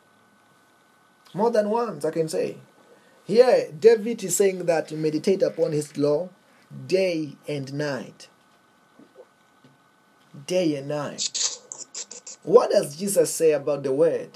more 1.34 1.52
than 1.52 1.70
once, 1.70 2.06
I 2.06 2.12
can 2.12 2.30
say. 2.30 2.58
Here, 3.26 3.72
David 3.78 4.24
is 4.24 4.36
saying 4.36 4.66
that 4.66 4.92
meditate 4.92 5.42
upon 5.42 5.72
his 5.72 5.98
law 5.98 6.30
day 6.88 7.36
and 7.48 7.74
night. 7.74 8.28
Day 10.46 10.76
and 10.76 10.88
night. 10.90 11.60
What 12.44 12.70
does 12.70 12.96
Jesus 12.96 13.34
say 13.34 13.54
about 13.54 13.82
the 13.82 13.92
word? 13.92 14.30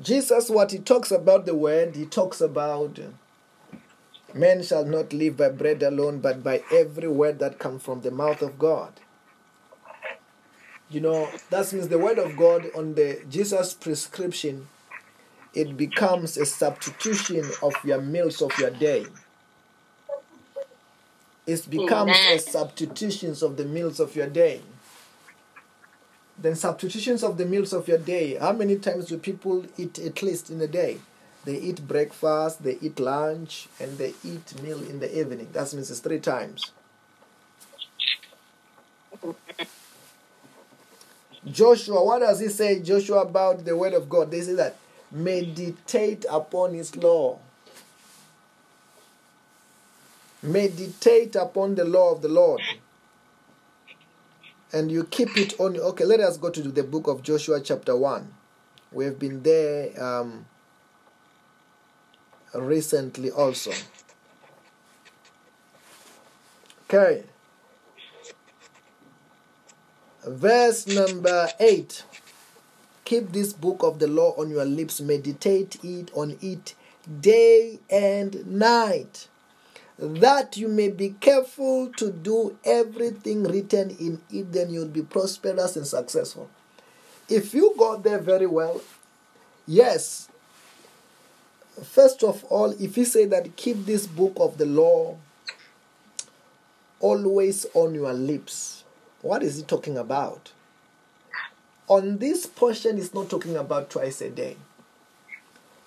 Jesus, 0.00 0.48
what 0.48 0.70
he 0.70 0.78
talks 0.78 1.10
about 1.10 1.46
the 1.46 1.56
word, 1.56 1.96
he 1.96 2.06
talks 2.06 2.40
about 2.40 3.00
men 4.32 4.62
shall 4.62 4.84
not 4.84 5.12
live 5.12 5.36
by 5.36 5.48
bread 5.48 5.82
alone, 5.82 6.20
but 6.20 6.44
by 6.44 6.62
every 6.72 7.08
word 7.08 7.40
that 7.40 7.58
comes 7.58 7.82
from 7.82 8.02
the 8.02 8.12
mouth 8.12 8.40
of 8.40 8.56
God. 8.56 8.92
You 10.88 11.00
know, 11.00 11.28
that 11.50 11.72
means 11.72 11.88
the 11.88 11.98
word 11.98 12.18
of 12.18 12.36
God 12.36 12.66
on 12.76 12.94
the 12.94 13.20
Jesus 13.28 13.74
prescription 13.74 14.68
it 15.54 15.76
becomes 15.76 16.36
a 16.36 16.46
substitution 16.46 17.44
of 17.62 17.74
your 17.84 18.00
meals 18.00 18.42
of 18.42 18.56
your 18.58 18.70
day. 18.70 19.06
It 21.46 21.68
becomes 21.70 22.10
Amen. 22.10 22.36
a 22.36 22.38
substitutions 22.38 23.42
of 23.42 23.56
the 23.56 23.64
meals 23.64 24.00
of 24.00 24.14
your 24.14 24.26
day. 24.26 24.60
Then 26.36 26.54
substitutions 26.54 27.24
of 27.24 27.38
the 27.38 27.46
meals 27.46 27.72
of 27.72 27.88
your 27.88 27.98
day. 27.98 28.34
How 28.34 28.52
many 28.52 28.76
times 28.76 29.06
do 29.06 29.18
people 29.18 29.64
eat 29.76 29.98
at 29.98 30.22
least 30.22 30.50
in 30.50 30.60
a 30.60 30.66
day? 30.66 30.98
They 31.44 31.56
eat 31.56 31.88
breakfast, 31.88 32.62
they 32.62 32.78
eat 32.80 33.00
lunch, 33.00 33.68
and 33.80 33.96
they 33.96 34.12
eat 34.22 34.60
meal 34.62 34.82
in 34.82 35.00
the 35.00 35.18
evening. 35.18 35.48
That 35.52 35.72
means 35.72 35.90
it's 35.90 36.00
three 36.00 36.20
times. 36.20 36.72
Joshua, 41.50 42.04
what 42.04 42.18
does 42.20 42.40
he 42.40 42.48
say, 42.48 42.80
Joshua, 42.80 43.22
about 43.22 43.64
the 43.64 43.76
word 43.76 43.94
of 43.94 44.08
God? 44.08 44.30
They 44.30 44.42
say 44.42 44.52
that 44.54 44.76
meditate 45.10 46.24
upon 46.30 46.74
his 46.74 46.96
law. 46.96 47.38
Meditate 50.42 51.34
upon 51.36 51.74
the 51.74 51.84
law 51.84 52.12
of 52.12 52.22
the 52.22 52.28
Lord. 52.28 52.60
And 54.72 54.92
you 54.92 55.04
keep 55.04 55.36
it 55.36 55.58
on. 55.58 55.76
Okay, 55.76 56.04
let 56.04 56.20
us 56.20 56.36
go 56.36 56.50
to 56.50 56.62
the 56.62 56.82
book 56.82 57.06
of 57.06 57.22
Joshua, 57.22 57.60
chapter 57.60 57.96
1. 57.96 58.34
We 58.92 59.04
have 59.06 59.18
been 59.18 59.42
there 59.42 60.02
um, 60.02 60.46
recently 62.54 63.30
also. 63.30 63.72
Okay. 66.84 67.24
Verse 70.26 70.86
number 70.86 71.48
8 71.58 72.04
keep 73.08 73.32
this 73.32 73.54
book 73.54 73.82
of 73.82 73.98
the 74.00 74.06
law 74.06 74.34
on 74.36 74.50
your 74.50 74.66
lips. 74.66 75.00
Meditate 75.00 75.82
it 75.82 76.10
on 76.12 76.36
it 76.42 76.74
day 77.22 77.80
and 77.88 78.46
night 78.46 79.28
that 79.98 80.58
you 80.58 80.68
may 80.68 80.88
be 80.88 81.14
careful 81.18 81.90
to 81.96 82.12
do 82.12 82.56
everything 82.64 83.44
written 83.44 83.88
in 83.98 84.20
it 84.30 84.52
then 84.52 84.68
you'll 84.68 84.86
be 84.86 85.00
prosperous 85.00 85.74
and 85.76 85.86
successful. 85.86 86.50
If 87.30 87.54
you 87.54 87.74
got 87.78 88.02
there 88.04 88.18
very 88.18 88.46
well 88.46 88.82
yes. 89.66 90.28
First 91.82 92.22
of 92.22 92.44
all 92.44 92.72
if 92.72 92.98
you 92.98 93.06
say 93.06 93.24
that 93.24 93.56
keep 93.56 93.86
this 93.86 94.06
book 94.06 94.34
of 94.36 94.58
the 94.58 94.66
law 94.66 95.16
always 97.00 97.64
on 97.72 97.94
your 97.94 98.12
lips 98.12 98.84
what 99.22 99.42
is 99.42 99.56
he 99.56 99.62
talking 99.62 99.96
about 99.96 100.52
on 101.88 102.18
this 102.18 102.46
portion 102.46 102.98
is 102.98 103.14
not 103.14 103.30
talking 103.30 103.56
about 103.56 103.90
twice 103.90 104.20
a 104.20 104.28
day. 104.28 104.56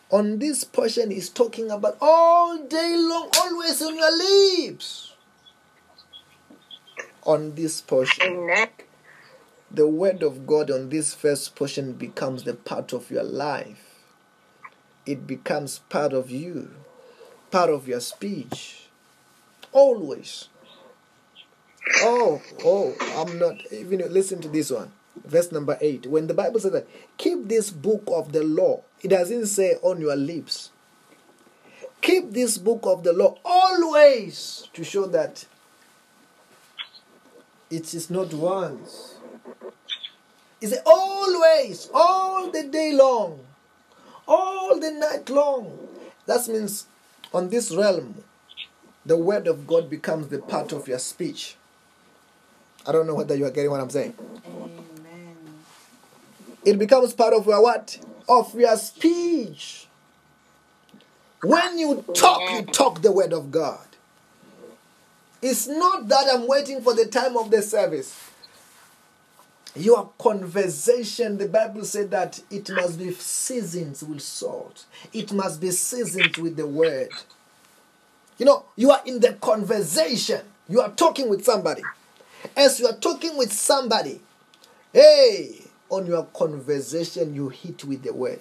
On 0.09 0.39
this 0.39 0.63
portion 0.63 1.11
is 1.11 1.29
talking 1.29 1.71
about 1.71 1.97
all 2.01 2.57
day 2.57 2.95
long, 2.97 3.29
always 3.39 3.81
on 3.81 3.95
your 3.95 4.17
lips. 4.17 5.13
On 7.23 7.53
this 7.53 7.81
portion, 7.81 8.49
the 9.69 9.87
word 9.87 10.23
of 10.23 10.47
God 10.47 10.71
on 10.71 10.89
this 10.89 11.13
first 11.13 11.55
portion 11.55 11.93
becomes 11.93 12.43
the 12.43 12.55
part 12.55 12.93
of 12.93 13.11
your 13.11 13.23
life. 13.23 13.99
It 15.05 15.27
becomes 15.27 15.79
part 15.89 16.13
of 16.13 16.31
you, 16.31 16.71
part 17.51 17.69
of 17.69 17.87
your 17.87 17.99
speech. 17.99 18.89
Always. 19.71 20.49
Oh, 21.97 22.41
oh, 22.65 22.95
I'm 23.15 23.39
not 23.39 23.55
even 23.71 24.01
listen 24.11 24.41
to 24.41 24.49
this 24.49 24.71
one 24.71 24.91
verse 25.15 25.51
number 25.51 25.77
8 25.81 26.07
when 26.07 26.27
the 26.27 26.33
bible 26.33 26.59
says 26.59 26.71
that 26.71 26.87
keep 27.17 27.47
this 27.47 27.69
book 27.69 28.03
of 28.07 28.31
the 28.31 28.43
law. 28.43 28.81
It 29.01 29.09
doesn't 29.09 29.47
say 29.47 29.75
on 29.81 29.99
your 29.99 30.15
lips. 30.15 30.71
Keep 32.01 32.31
this 32.31 32.57
book 32.57 32.81
of 32.83 33.03
the 33.03 33.13
law 33.13 33.37
always 33.45 34.67
to 34.73 34.83
show 34.83 35.05
that 35.07 35.45
it 37.69 37.93
is 37.93 38.09
not 38.09 38.33
once. 38.33 39.15
It's 40.59 40.75
always 40.85 41.89
all 41.93 42.51
the 42.51 42.63
day 42.63 42.93
long 42.93 43.39
all 44.31 44.79
the 44.79 44.91
night 44.91 45.29
long. 45.29 45.87
That 46.25 46.47
means 46.47 46.87
on 47.33 47.49
this 47.49 47.71
realm 47.71 48.23
the 49.05 49.17
word 49.17 49.47
of 49.47 49.65
god 49.67 49.89
becomes 49.89 50.27
the 50.27 50.39
part 50.39 50.71
of 50.71 50.87
your 50.87 50.99
speech. 50.99 51.55
I 52.87 52.91
don't 52.91 53.07
know 53.07 53.15
whether 53.15 53.35
you 53.35 53.45
are 53.45 53.51
getting 53.51 53.71
what 53.71 53.81
i'm 53.81 53.89
saying. 53.89 54.13
It 56.65 56.77
becomes 56.77 57.13
part 57.13 57.33
of 57.33 57.45
your 57.45 57.61
what? 57.61 57.97
Of 58.29 58.57
your 58.57 58.77
speech. 58.77 59.87
When 61.43 61.79
you 61.79 62.05
talk, 62.13 62.41
you 62.51 62.61
talk 62.63 63.01
the 63.01 63.11
word 63.11 63.33
of 63.33 63.51
God. 63.51 63.85
It's 65.41 65.67
not 65.67 66.07
that 66.09 66.27
I'm 66.31 66.47
waiting 66.47 66.81
for 66.81 66.93
the 66.93 67.05
time 67.07 67.35
of 67.35 67.49
the 67.49 67.61
service. 67.63 68.15
Your 69.75 70.11
conversation, 70.19 71.37
the 71.37 71.47
Bible 71.47 71.83
said 71.85 72.11
that 72.11 72.41
it 72.51 72.69
must 72.69 72.99
be 72.99 73.11
seasoned 73.13 73.97
with 74.07 74.21
salt, 74.21 74.85
it 75.13 75.31
must 75.31 75.61
be 75.61 75.71
seasoned 75.71 76.37
with 76.37 76.57
the 76.57 76.67
word. 76.67 77.09
You 78.37 78.45
know, 78.45 78.65
you 78.75 78.91
are 78.91 79.01
in 79.05 79.19
the 79.19 79.33
conversation, 79.33 80.41
you 80.67 80.81
are 80.81 80.91
talking 80.91 81.29
with 81.29 81.45
somebody. 81.45 81.83
As 82.55 82.79
you 82.79 82.87
are 82.87 82.97
talking 82.97 83.37
with 83.37 83.53
somebody, 83.53 84.19
hey, 84.91 85.60
on 85.91 86.07
your 86.07 86.23
conversation, 86.33 87.35
you 87.35 87.49
hit 87.49 87.83
with 87.83 88.01
the 88.01 88.13
word. 88.13 88.39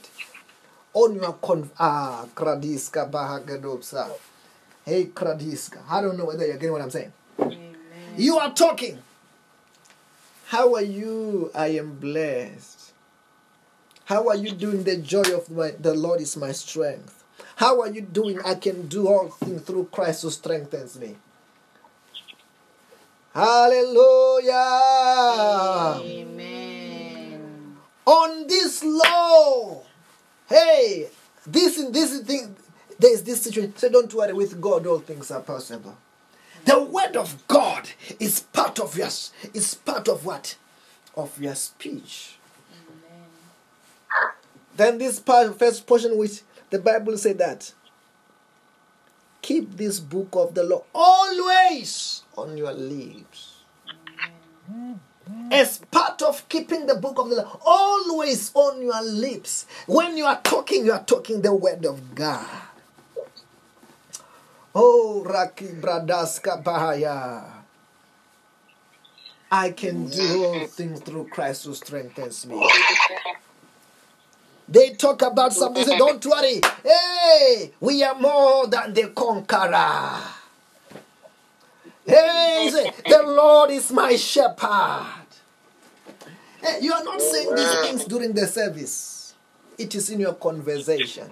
On 0.94 1.14
your 1.14 1.34
con 1.34 1.68
ah, 1.78 2.24
kradiska 2.34 3.10
bahagadopsa. 3.10 4.10
Hey, 4.84 5.06
kradiska. 5.06 5.78
I 5.90 6.00
don't 6.00 6.16
know 6.16 6.24
whether 6.24 6.46
you're 6.46 6.56
getting 6.56 6.72
what 6.72 6.80
I'm 6.80 6.90
saying. 6.90 7.12
Amen. 7.40 7.76
You 8.16 8.38
are 8.38 8.52
talking. 8.54 8.98
How 10.46 10.74
are 10.74 10.82
you? 10.82 11.50
I 11.54 11.68
am 11.78 11.98
blessed. 11.98 12.92
How 14.04 14.28
are 14.28 14.36
you 14.36 14.52
doing? 14.52 14.84
The 14.84 14.96
joy 14.96 15.22
of 15.34 15.50
my, 15.50 15.72
the 15.78 15.94
Lord 15.94 16.20
is 16.20 16.36
my 16.36 16.52
strength. 16.52 17.24
How 17.56 17.80
are 17.82 17.90
you 17.90 18.00
doing? 18.00 18.40
I 18.44 18.54
can 18.54 18.86
do 18.88 19.08
all 19.08 19.28
things 19.28 19.62
through 19.62 19.88
Christ 19.92 20.22
who 20.22 20.30
strengthens 20.30 20.98
me. 20.98 21.16
Hallelujah. 23.34 24.52
Amen. 26.00 26.69
On 28.11 28.49
this 28.49 28.83
law, 28.83 29.85
hey, 30.49 31.09
this 31.46 31.79
in 31.79 31.92
this 31.92 32.18
thing, 32.23 32.57
there 32.99 33.12
is 33.14 33.23
this 33.23 33.42
situation. 33.42 33.73
So 33.77 33.88
don't 33.88 34.12
worry. 34.12 34.33
With 34.33 34.61
God, 34.61 34.85
all 34.85 34.99
things 34.99 35.31
are 35.31 35.40
possible. 35.40 35.96
The 36.64 36.83
word 36.83 37.14
of 37.14 37.46
God 37.46 37.88
is 38.18 38.40
part 38.40 38.81
of 38.81 38.96
your 38.96 39.07
is 39.55 39.75
part 39.77 40.09
of 40.09 40.27
what? 40.27 40.57
Of 41.16 41.40
your 41.40 41.55
speech. 41.55 42.37
Then 44.77 44.99
this 44.99 45.20
part, 45.20 45.57
first 45.57 45.87
portion 45.87 46.18
which 46.18 46.40
the 46.70 46.81
Bible 46.81 47.16
said 47.16 47.38
that 47.38 47.73
keep 49.40 49.77
this 49.77 50.01
book 50.01 50.31
of 50.33 50.55
the 50.55 50.64
law 50.64 50.83
always 50.92 52.25
on 52.37 52.57
your 52.57 52.73
lips. 52.73 53.62
As 55.52 55.78
part 55.90 56.22
of 56.22 56.48
keeping 56.48 56.86
the 56.86 56.94
book 56.94 57.18
of 57.18 57.28
the 57.28 57.36
law 57.36 57.60
always 57.64 58.50
on 58.54 58.82
your 58.82 59.02
lips. 59.02 59.66
When 59.86 60.16
you 60.16 60.24
are 60.24 60.40
talking, 60.42 60.84
you 60.86 60.92
are 60.92 61.02
talking 61.02 61.42
the 61.42 61.54
word 61.54 61.84
of 61.84 62.14
God. 62.14 62.46
Oh, 64.74 65.24
Raki 65.24 65.66
Bradaska 65.66 66.62
Bahaya. 66.62 67.44
I 69.50 69.70
can 69.72 70.06
do 70.08 70.44
all 70.44 70.66
things 70.66 71.00
through 71.00 71.26
Christ 71.28 71.64
who 71.64 71.74
strengthens 71.74 72.46
me. 72.46 72.64
They 74.68 74.90
talk 74.90 75.22
about 75.22 75.52
something, 75.52 75.82
say, 75.82 75.98
Don't 75.98 76.24
worry. 76.24 76.60
Hey, 76.84 77.72
we 77.80 78.04
are 78.04 78.14
more 78.14 78.68
than 78.68 78.94
the 78.94 79.08
conqueror. 79.08 80.20
Hey, 82.06 82.70
say, 82.72 82.92
the 83.08 83.22
Lord 83.24 83.70
is 83.72 83.90
my 83.90 84.14
shepherd. 84.14 85.19
Hey, 86.62 86.79
you 86.83 86.92
are 86.92 87.05
not 87.05 87.20
saying 87.23 87.55
these 87.55 87.75
things 87.75 88.05
during 88.05 88.33
the 88.35 88.46
service, 88.46 89.35
it 89.79 89.94
is 89.94 90.11
in 90.11 90.20
your 90.20 90.35
conversation. 90.35 91.31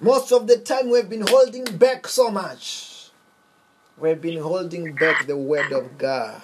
Most 0.00 0.32
of 0.32 0.46
the 0.46 0.58
time, 0.58 0.90
we've 0.90 1.08
been 1.08 1.26
holding 1.26 1.64
back 1.78 2.06
so 2.08 2.30
much. 2.30 3.10
We've 3.96 4.20
been 4.20 4.40
holding 4.40 4.92
back 4.94 5.26
the 5.26 5.36
word 5.36 5.72
of 5.72 5.96
God. 5.96 6.42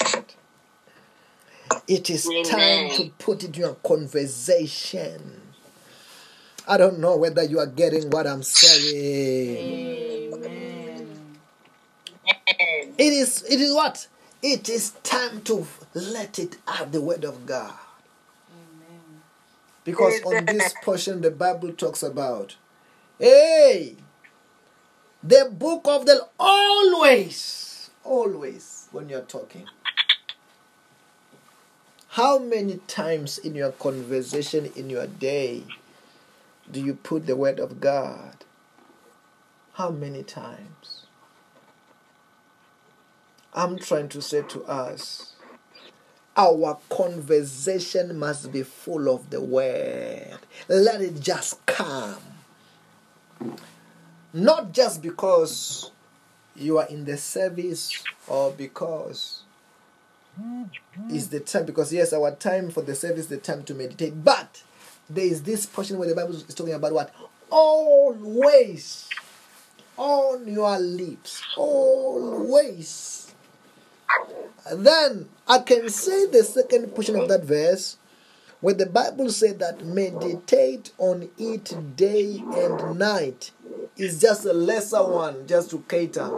It 1.88 2.08
is 2.10 2.24
time 2.44 2.90
to 2.96 3.10
put 3.18 3.42
it 3.44 3.56
in 3.56 3.62
your 3.62 3.74
conversation. 3.76 5.42
I 6.66 6.76
don't 6.76 6.98
know 6.98 7.16
whether 7.16 7.42
you 7.42 7.58
are 7.58 7.66
getting 7.66 8.10
what 8.10 8.26
I'm 8.26 8.42
saying. 8.42 10.30
Amen. 10.34 11.28
It 12.98 13.12
is 13.12 13.42
it 13.44 13.60
is 13.60 13.72
what? 13.72 14.06
It 14.42 14.68
is 14.68 14.90
time 15.02 15.42
to 15.42 15.66
let 15.94 16.38
it 16.38 16.58
out 16.66 16.92
the 16.92 17.00
word 17.00 17.24
of 17.24 17.44
God. 17.44 17.74
Amen. 18.50 19.22
Because 19.84 20.22
on 20.24 20.44
this 20.46 20.74
portion 20.82 21.20
the 21.22 21.30
Bible 21.30 21.72
talks 21.72 22.02
about 22.02 22.56
hey 23.18 23.96
the 25.22 25.50
book 25.52 25.82
of 25.86 26.06
the 26.06 26.28
always 26.38 27.90
always 28.04 28.88
when 28.92 29.08
you're 29.08 29.20
talking 29.22 29.66
how 32.10 32.38
many 32.38 32.76
times 32.86 33.38
in 33.38 33.56
your 33.56 33.72
conversation 33.72 34.66
in 34.76 34.88
your 34.88 35.08
day 35.08 35.64
do 36.70 36.80
you 36.80 36.94
put 36.94 37.26
the 37.26 37.34
word 37.34 37.58
of 37.58 37.80
God 37.80 38.44
how 39.74 39.90
many 39.90 40.22
times 40.22 40.97
I'm 43.54 43.78
trying 43.78 44.08
to 44.10 44.22
say 44.22 44.42
to 44.42 44.64
us 44.64 45.32
our 46.36 46.78
conversation 46.88 48.16
must 48.16 48.52
be 48.52 48.62
full 48.62 49.12
of 49.12 49.30
the 49.30 49.40
word. 49.40 50.38
Let 50.68 51.00
it 51.00 51.20
just 51.20 51.64
come. 51.66 52.22
Not 54.32 54.72
just 54.72 55.02
because 55.02 55.90
you 56.54 56.78
are 56.78 56.86
in 56.86 57.04
the 57.04 57.16
service 57.16 58.04
or 58.28 58.52
because 58.52 59.42
it's 61.10 61.26
the 61.28 61.40
time, 61.40 61.64
because 61.66 61.92
yes, 61.92 62.12
our 62.12 62.30
time 62.36 62.70
for 62.70 62.82
the 62.82 62.94
service 62.94 63.26
the 63.26 63.38
time 63.38 63.64
to 63.64 63.74
meditate. 63.74 64.22
But 64.22 64.62
there 65.10 65.24
is 65.24 65.42
this 65.42 65.66
portion 65.66 65.98
where 65.98 66.08
the 66.08 66.14
Bible 66.14 66.34
is 66.34 66.44
talking 66.54 66.74
about 66.74 66.92
what? 66.92 67.12
Always 67.50 69.08
on 69.96 70.46
your 70.46 70.78
lips. 70.78 71.42
Always. 71.56 73.27
Then 74.74 75.28
I 75.46 75.58
can 75.60 75.88
say 75.88 76.26
the 76.26 76.42
second 76.42 76.94
portion 76.94 77.16
of 77.16 77.28
that 77.28 77.44
verse 77.44 77.96
where 78.60 78.74
the 78.74 78.86
Bible 78.86 79.30
said 79.30 79.58
that 79.60 79.84
meditate 79.84 80.92
on 80.98 81.28
it 81.38 81.96
day 81.96 82.42
and 82.56 82.98
night 82.98 83.52
is 83.96 84.20
just 84.20 84.44
a 84.44 84.52
lesser 84.52 85.02
one, 85.04 85.46
just 85.46 85.70
to 85.70 85.84
cater. 85.88 86.28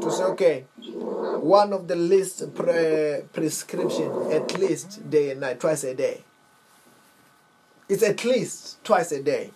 To 0.00 0.10
say, 0.10 0.24
okay, 0.24 0.64
one 0.80 1.72
of 1.72 1.86
the 1.86 1.94
least 1.96 2.54
pre- 2.54 3.22
prescription, 3.32 4.32
at 4.32 4.58
least 4.58 5.08
day 5.08 5.30
and 5.30 5.40
night, 5.40 5.60
twice 5.60 5.84
a 5.84 5.94
day. 5.94 6.22
It's 7.88 8.02
at 8.02 8.24
least 8.24 8.82
twice 8.82 9.12
a 9.12 9.22
day. 9.22 9.50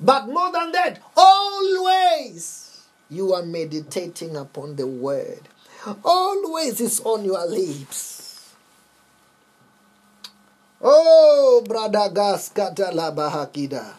But 0.00 0.26
more 0.26 0.52
than 0.52 0.72
that, 0.72 1.00
always 1.16 2.86
you 3.10 3.32
are 3.32 3.44
meditating 3.44 4.36
upon 4.36 4.76
the 4.76 4.86
word. 4.86 5.48
Always 6.04 6.80
is 6.80 7.00
on 7.00 7.24
your 7.24 7.44
lips. 7.46 8.54
Oh, 10.80 11.64
brother 11.66 12.08
Gaskatalabahakida. 12.12 13.94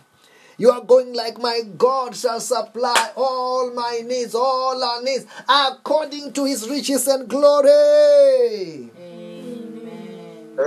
You 0.57 0.71
are 0.71 0.81
going 0.81 1.13
like 1.13 1.37
my 1.37 1.61
God 1.77 2.15
shall 2.15 2.39
supply 2.39 3.11
all 3.15 3.71
my 3.73 4.01
needs, 4.05 4.33
all 4.33 4.81
our 4.81 5.01
needs, 5.03 5.25
according 5.49 6.31
to 6.33 6.45
his 6.45 6.69
riches 6.69 7.07
and 7.07 7.27
glory. 7.27 8.89
Amen. 8.97 10.57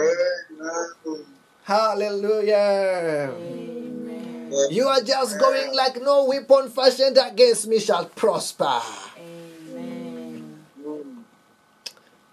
Hallelujah. 1.65 3.33
Amen. 3.33 4.53
You 4.71 4.89
are 4.89 5.01
just 5.01 5.39
going 5.39 5.75
like 5.75 6.01
no 6.03 6.25
weapon 6.27 6.71
fashioned 6.71 7.19
against 7.19 7.67
me 7.67 7.79
shall 7.81 8.07
prosper. 8.07 8.81
Amen. 9.17 10.65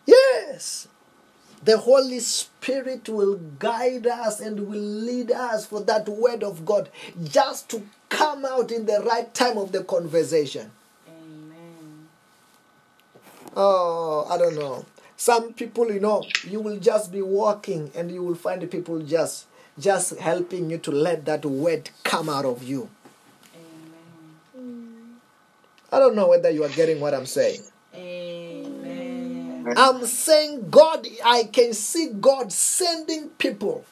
Yes. 0.05 0.87
The 1.63 1.77
Holy 1.77 2.19
Spirit 2.19 3.09
will 3.09 3.37
guide 3.57 4.05
us 4.05 4.39
and 4.39 4.67
will 4.67 4.79
lead 4.79 5.31
us 5.31 5.65
for 5.65 5.81
that 5.81 6.07
word 6.07 6.43
of 6.43 6.65
God 6.65 6.89
just 7.23 7.69
to 7.69 7.83
come 8.09 8.45
out 8.45 8.71
in 8.71 8.85
the 8.85 9.01
right 9.05 9.33
time 9.33 9.57
of 9.57 9.71
the 9.71 9.83
conversation. 9.83 10.71
Amen. 11.07 12.07
Oh, 13.55 14.27
I 14.29 14.37
don't 14.37 14.55
know. 14.55 14.85
Some 15.17 15.53
people, 15.53 15.91
you 15.91 15.99
know, 15.99 16.23
you 16.43 16.59
will 16.59 16.77
just 16.77 17.11
be 17.11 17.21
walking 17.21 17.91
and 17.95 18.11
you 18.11 18.21
will 18.21 18.35
find 18.35 18.69
people 18.69 18.99
just 18.99 19.47
just 19.79 20.17
helping 20.19 20.69
you 20.69 20.77
to 20.77 20.91
let 20.91 21.25
that 21.25 21.43
word 21.45 21.89
come 22.03 22.29
out 22.29 22.45
of 22.45 22.63
you. 22.63 22.89
Amen. 24.55 25.15
I 25.91 25.99
don't 25.99 26.15
know 26.15 26.29
whether 26.29 26.49
you 26.49 26.63
are 26.63 26.69
getting 26.69 26.99
what 27.01 27.13
I'm 27.13 27.25
saying. 27.25 27.61
Amen. 27.93 28.34
I'm 29.65 30.05
saying 30.05 30.69
God, 30.69 31.07
I 31.23 31.45
can 31.45 31.73
see 31.73 32.09
God 32.19 32.51
sending 32.51 33.29
people 33.29 33.85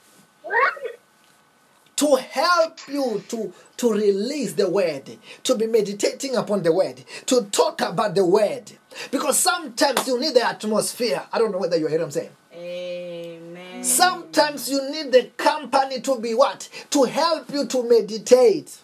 to 1.96 2.16
help 2.16 2.80
you 2.88 3.24
to, 3.30 3.54
to 3.78 3.92
release 3.94 4.54
the 4.54 4.70
word, 4.70 5.18
to 5.44 5.56
be 5.56 5.68
meditating 5.68 6.36
upon 6.36 6.64
the 6.64 6.74
word, 6.74 7.04
to 7.28 7.44
talk 7.46 7.82
about 7.82 8.16
the 8.16 8.26
word. 8.26 8.72
Because 9.12 9.40
sometimes 9.40 10.08
you 10.08 10.20
need 10.20 10.34
the 10.34 10.46
atmosphere. 10.46 11.24
I 11.32 11.40
don't 11.40 11.52
know 11.52 11.60
whether 11.60 11.78
you 11.78 11.88
hear 11.88 12.00
what 12.00 12.06
I'm 12.06 12.12
saying. 12.12 12.30
Amen. 12.54 13.84
Sometimes 13.84 14.70
you 14.70 14.90
need 14.92 15.12
the 15.12 15.32
company 15.38 16.02
to 16.02 16.20
be 16.20 16.34
what? 16.34 16.70
To 16.92 17.04
help 17.04 17.52
you 17.52 17.66
to 17.68 17.88
meditate. 17.88 18.78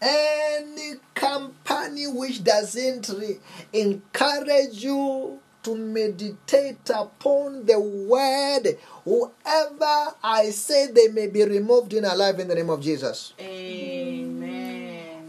Any 0.00 0.94
company 1.14 2.06
which 2.06 2.44
doesn't 2.44 3.08
re- 3.08 3.38
encourage 3.72 4.84
you 4.84 5.40
to 5.62 5.74
meditate 5.74 6.90
upon 6.94 7.66
the 7.66 7.80
word, 7.80 8.78
whoever 9.04 10.14
I 10.22 10.50
say 10.50 10.86
they 10.92 11.08
may 11.08 11.26
be 11.26 11.44
removed 11.44 11.92
in 11.92 12.04
alive 12.04 12.38
in 12.38 12.48
the 12.48 12.54
name 12.54 12.70
of 12.70 12.80
Jesus. 12.82 13.32
Amen. 13.40 14.85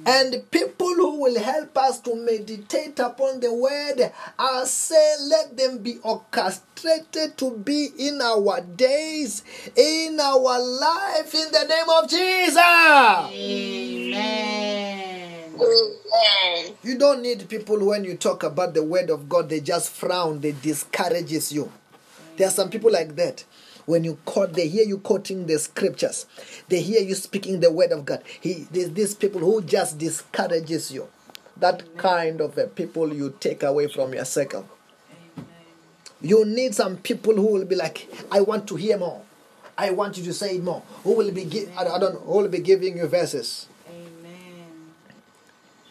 And 0.07 0.49
people 0.51 0.87
who 0.95 1.19
will 1.19 1.37
help 1.37 1.77
us 1.77 1.99
to 2.01 2.15
meditate 2.15 2.97
upon 2.97 3.41
the 3.41 3.53
word, 3.53 4.09
I 4.39 4.63
say, 4.63 5.15
let 5.29 5.57
them 5.57 5.79
be 5.79 5.97
orchestrated 6.01 7.37
to 7.37 7.51
be 7.51 7.89
in 7.99 8.21
our 8.21 8.61
days, 8.61 9.43
in 9.75 10.17
our 10.17 10.59
life, 10.59 11.35
in 11.35 11.51
the 11.51 11.65
name 11.67 11.89
of 11.89 12.09
Jesus. 12.09 12.57
Amen. 14.17 15.53
Amen. 15.55 16.73
You 16.83 16.97
don't 16.97 17.21
need 17.21 17.49
people 17.49 17.85
when 17.85 18.05
you 18.05 18.15
talk 18.15 18.43
about 18.43 18.73
the 18.73 18.83
word 18.83 19.09
of 19.09 19.27
God, 19.27 19.49
they 19.49 19.59
just 19.59 19.91
frown, 19.91 20.39
they 20.39 20.53
discourages 20.53 21.51
you. 21.51 21.69
There 22.37 22.47
are 22.47 22.51
some 22.51 22.69
people 22.69 22.91
like 22.93 23.15
that. 23.17 23.43
When 23.87 24.03
you 24.03 24.17
quote, 24.25 24.51
they 24.51 24.67
hear 24.67 24.83
you 24.85 24.97
quoting 24.97 25.47
the 25.47 25.57
scriptures, 25.57 26.25
they 26.67 26.81
hear 26.81 27.01
you 27.01 27.15
speaking 27.15 27.61
the 27.61 27.71
word 27.71 27.93
of 27.93 28.03
God. 28.05 28.21
He, 28.41 28.67
there's 28.69 28.91
these 28.91 29.15
people 29.15 29.39
who 29.39 29.61
just 29.61 29.97
discourages 29.97 30.91
you. 30.91 31.07
That 31.55 31.97
kind 31.97 32.41
of 32.41 32.57
a 32.57 32.67
people 32.67 33.13
you 33.13 33.33
take 33.39 33.63
away 33.63 33.87
from 33.87 34.13
your 34.13 34.25
circle. 34.25 34.67
Amen. 35.09 35.45
You 36.21 36.43
need 36.45 36.75
some 36.75 36.97
people 36.97 37.33
who 37.35 37.47
will 37.53 37.63
be 37.65 37.75
like, 37.77 38.09
I 38.29 38.41
want 38.41 38.67
to 38.67 38.75
hear 38.75 38.97
more. 38.97 39.21
I 39.77 39.91
want 39.91 40.17
you 40.17 40.23
to 40.25 40.33
say 40.33 40.57
more. 40.59 40.83
Who 41.03 41.13
will 41.13 41.31
be 41.31 41.45
gi- 41.45 41.69
I 41.77 41.85
don't 41.85 41.93
I 41.95 41.99
know, 41.99 42.19
who 42.19 42.37
will 42.39 42.49
be 42.49 42.59
giving 42.59 42.97
you 42.97 43.07
verses. 43.07 43.67
Amen. 43.89 44.91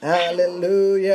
Hallelujah. 0.03 1.15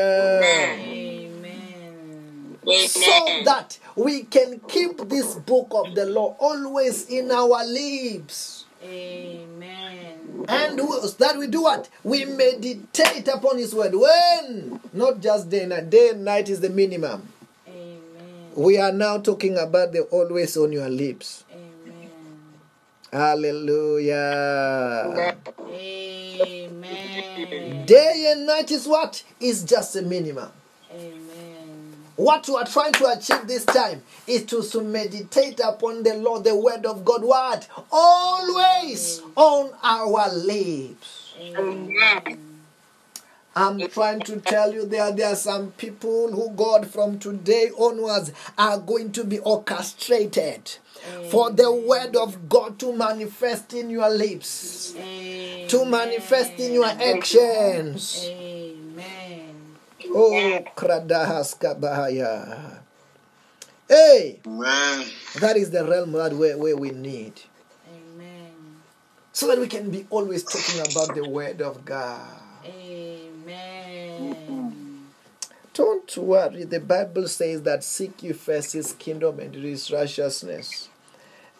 Amen. 0.80 2.58
so 2.88 3.28
Amen. 3.28 3.44
that 3.46 3.78
we 3.96 4.24
can 4.24 4.60
keep 4.68 4.98
this 5.10 5.36
book 5.36 5.68
of 5.72 5.94
the 5.96 6.06
law 6.06 6.36
always 6.40 7.10
in 7.10 7.32
our 7.32 7.66
lips. 7.66 8.66
Amen. 8.84 10.46
And 10.48 10.78
we- 10.80 11.10
that 11.20 11.38
we 11.38 11.48
do 11.48 11.62
what? 11.64 11.90
We 12.04 12.26
meditate 12.26 13.28
upon 13.28 13.58
His 13.58 13.74
word. 13.76 13.94
When? 13.96 14.80
Not 14.94 15.20
just 15.22 15.50
day 15.50 15.62
and 15.62 15.70
night. 15.70 15.90
Day 15.90 16.10
and 16.10 16.26
night 16.26 16.50
is 16.50 16.60
the 16.62 16.70
minimum. 16.70 17.28
Amen. 17.68 18.00
We 18.56 18.78
are 18.80 18.92
now 18.92 19.20
talking 19.20 19.58
about 19.58 19.92
the 19.94 20.02
always 20.04 20.58
on 20.58 20.72
your 20.72 20.90
lips. 20.90 21.44
Amen. 21.52 22.10
Hallelujah. 23.12 24.16
Amen. 25.60 27.86
Day 27.86 28.32
and 28.32 28.46
night 28.48 28.72
is 28.72 28.88
what? 28.88 29.24
Is 29.40 29.64
just 29.64 29.96
a 29.96 30.02
minimum. 30.02 30.52
What 32.22 32.48
you 32.48 32.56
are 32.56 32.66
trying 32.68 32.94
to 32.94 33.08
achieve 33.08 33.48
this 33.48 33.66
time 33.66 34.04
is 34.28 34.46
to, 34.46 34.62
to 34.62 34.82
meditate 34.84 35.60
upon 35.60 36.04
the 36.04 36.14
Lord, 36.14 36.44
the 36.44 36.56
word 36.56 36.86
of 36.86 37.04
God. 37.04 37.24
What? 37.24 37.68
Always 37.92 39.24
on 39.36 39.72
our 39.82 40.32
lips. 40.32 41.34
Amen. 41.58 42.38
I'm 43.56 43.80
trying 43.88 44.20
to 44.20 44.40
tell 44.40 44.72
you 44.72 44.86
there, 44.86 45.12
there 45.12 45.30
are 45.30 45.36
some 45.36 45.72
people 45.72 46.32
who 46.32 46.52
God 46.52 46.88
from 46.88 47.18
today 47.18 47.72
onwards 47.76 48.32
are 48.56 48.78
going 48.78 49.12
to 49.14 49.24
be 49.24 49.40
orchestrated 49.40 50.78
for 51.32 51.50
the 51.50 51.74
word 51.74 52.16
of 52.16 52.48
God 52.48 52.78
to 52.82 52.94
manifest 52.94 53.74
in 53.74 53.90
your 53.90 54.12
lips, 54.12 54.94
to 54.94 55.86
manifest 55.86 56.52
in 56.60 56.74
your 56.74 56.86
actions. 56.86 58.30
Amen. 60.16 60.66
Oh, 60.68 60.72
Kradahaska 60.76 61.80
Bahaya. 61.80 62.80
Hey, 63.88 64.40
Amen. 64.46 65.06
that 65.40 65.56
is 65.58 65.72
the 65.72 65.86
realm 65.86 66.12
that 66.14 66.34
where, 66.34 66.58
where 66.58 66.76
we 66.76 66.92
need. 66.92 67.42
Amen. 67.88 68.52
So 69.32 69.48
that 69.48 69.60
we 69.60 69.68
can 69.68 69.90
be 69.90 70.06
always 70.10 70.44
talking 70.44 70.80
about 70.80 71.16
the 71.16 71.28
word 71.28 71.62
of 71.62 71.86
God. 71.86 72.40
Amen. 72.66 74.36
Don't 75.74 76.18
worry, 76.18 76.66
the 76.66 76.82
Bible 76.82 77.28
says 77.30 77.62
that 77.64 77.84
seek 77.84 78.24
you 78.24 78.34
first 78.34 78.74
his 78.74 78.92
kingdom 78.94 79.40
and 79.40 79.56
his 79.56 79.90
righteousness. 79.92 80.90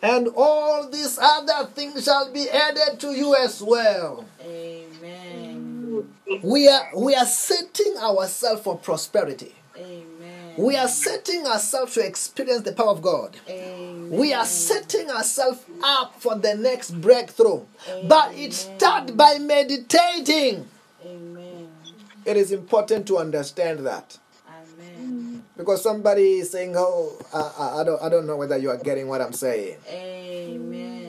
And 0.02 0.28
all 0.36 0.90
these 0.90 1.18
other 1.22 1.68
things 1.68 2.04
shall 2.04 2.32
be 2.32 2.50
added 2.50 3.00
to 3.00 3.12
you 3.12 3.36
as 3.36 3.62
well. 3.62 4.26
Amen. 4.42 5.51
We 6.44 6.68
are 6.68 6.90
we 6.96 7.16
are 7.16 7.26
setting 7.26 7.96
ourselves 7.98 8.62
for 8.62 8.78
prosperity. 8.78 9.56
Amen. 9.78 10.56
We 10.58 10.76
are 10.76 10.88
setting 10.88 11.46
ourselves 11.48 11.94
to 11.96 12.06
experience 12.06 12.64
the 12.64 12.74
power 12.74 12.90
of 12.90 13.02
God. 13.02 13.38
Amen. 13.48 14.10
We 14.10 14.34
are 14.34 14.46
setting 14.46 15.10
ourselves 15.10 15.64
up 15.84 16.20
for 16.20 16.36
the 16.36 16.56
next 16.56 16.92
breakthrough. 17.00 17.62
Amen. 17.90 18.08
But 18.08 18.34
it 18.36 18.54
starts 18.54 19.12
by 19.12 19.38
meditating. 19.40 20.68
Amen. 21.06 21.70
It 22.26 22.38
is 22.38 22.52
important 22.52 23.08
to 23.08 23.18
understand 23.18 23.86
that. 23.86 24.18
Amen. 24.48 25.44
Because 25.58 25.82
somebody 25.82 26.40
is 26.40 26.52
saying, 26.52 26.74
"Oh, 26.76 27.18
I, 27.34 27.40
I, 27.40 27.82
I 27.82 27.84
don't, 27.84 28.02
I 28.04 28.10
don't 28.10 28.28
know 28.28 28.36
whether 28.38 28.58
you 28.58 28.70
are 28.70 28.78
getting 28.78 29.08
what 29.08 29.22
I'm 29.22 29.34
saying." 29.34 29.78
Amen. 29.90 31.01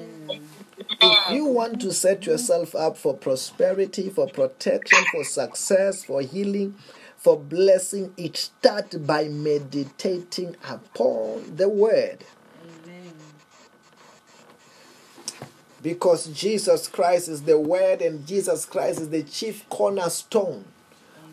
If 1.05 1.35
you 1.35 1.47
want 1.47 1.81
to 1.81 1.93
set 1.93 2.27
yourself 2.27 2.77
up 2.77 2.97
for 2.97 3.13
prosperity, 3.15 4.09
for 4.09 4.29
protection, 4.29 5.05
for 5.11 5.25
success, 5.25 6.05
for 6.05 6.23
healing, 6.23 6.77
for 7.17 7.37
blessing, 7.37 8.15
it 8.17 8.37
starts 8.37 8.97
by 8.97 9.25
meditating 9.25 10.57
upon 10.69 11.57
the 11.57 11.69
word. 11.69 12.25
Amen. 12.87 13.13
Because 15.83 16.29
Jesus 16.29 16.87
Christ 16.87 17.29
is 17.29 17.43
the 17.43 17.59
word, 17.59 18.01
and 18.01 18.25
Jesus 18.25 18.65
Christ 18.65 19.01
is 19.01 19.11
the 19.11 19.25
chief 19.25 19.69
cornerstone, 19.69 20.65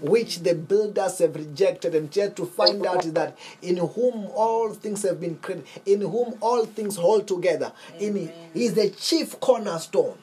which 0.01 0.39
the 0.39 0.55
builders 0.55 1.19
have 1.19 1.35
rejected. 1.35 1.95
And 1.95 2.15
yet 2.15 2.35
to 2.37 2.45
find 2.45 2.85
out 2.85 3.05
is 3.05 3.13
that 3.13 3.37
in 3.61 3.77
whom 3.77 4.27
all 4.35 4.73
things 4.73 5.03
have 5.03 5.19
been 5.19 5.37
created, 5.37 5.65
in 5.85 6.01
whom 6.01 6.37
all 6.41 6.65
things 6.65 6.95
hold 6.95 7.27
together. 7.27 7.71
In 7.99 8.31
He 8.53 8.65
is 8.65 8.73
the 8.73 8.89
chief 8.89 9.39
cornerstone. 9.39 10.17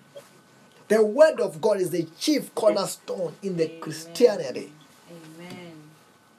The 0.89 1.05
word 1.05 1.41
of 1.41 1.61
God 1.61 1.81
is 1.81 1.91
the 1.91 2.05
chief 2.19 2.55
cornerstone 2.55 3.35
in 3.43 3.57
the 3.57 3.69
Christianity. 3.81 4.73
Amen. 5.11 5.73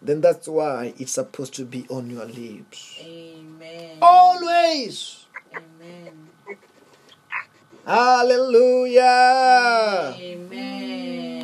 Then 0.02 0.22
that's 0.22 0.48
why 0.48 0.94
it's 0.98 1.12
supposed 1.12 1.54
to 1.56 1.66
be 1.66 1.86
on 1.90 2.10
your 2.10 2.26
lips. 2.26 2.98
Amen. 3.02 3.98
Always. 4.02 5.26
Amen. 5.52 6.30
Hallelujah. 7.86 9.04
Amen. 10.18 11.37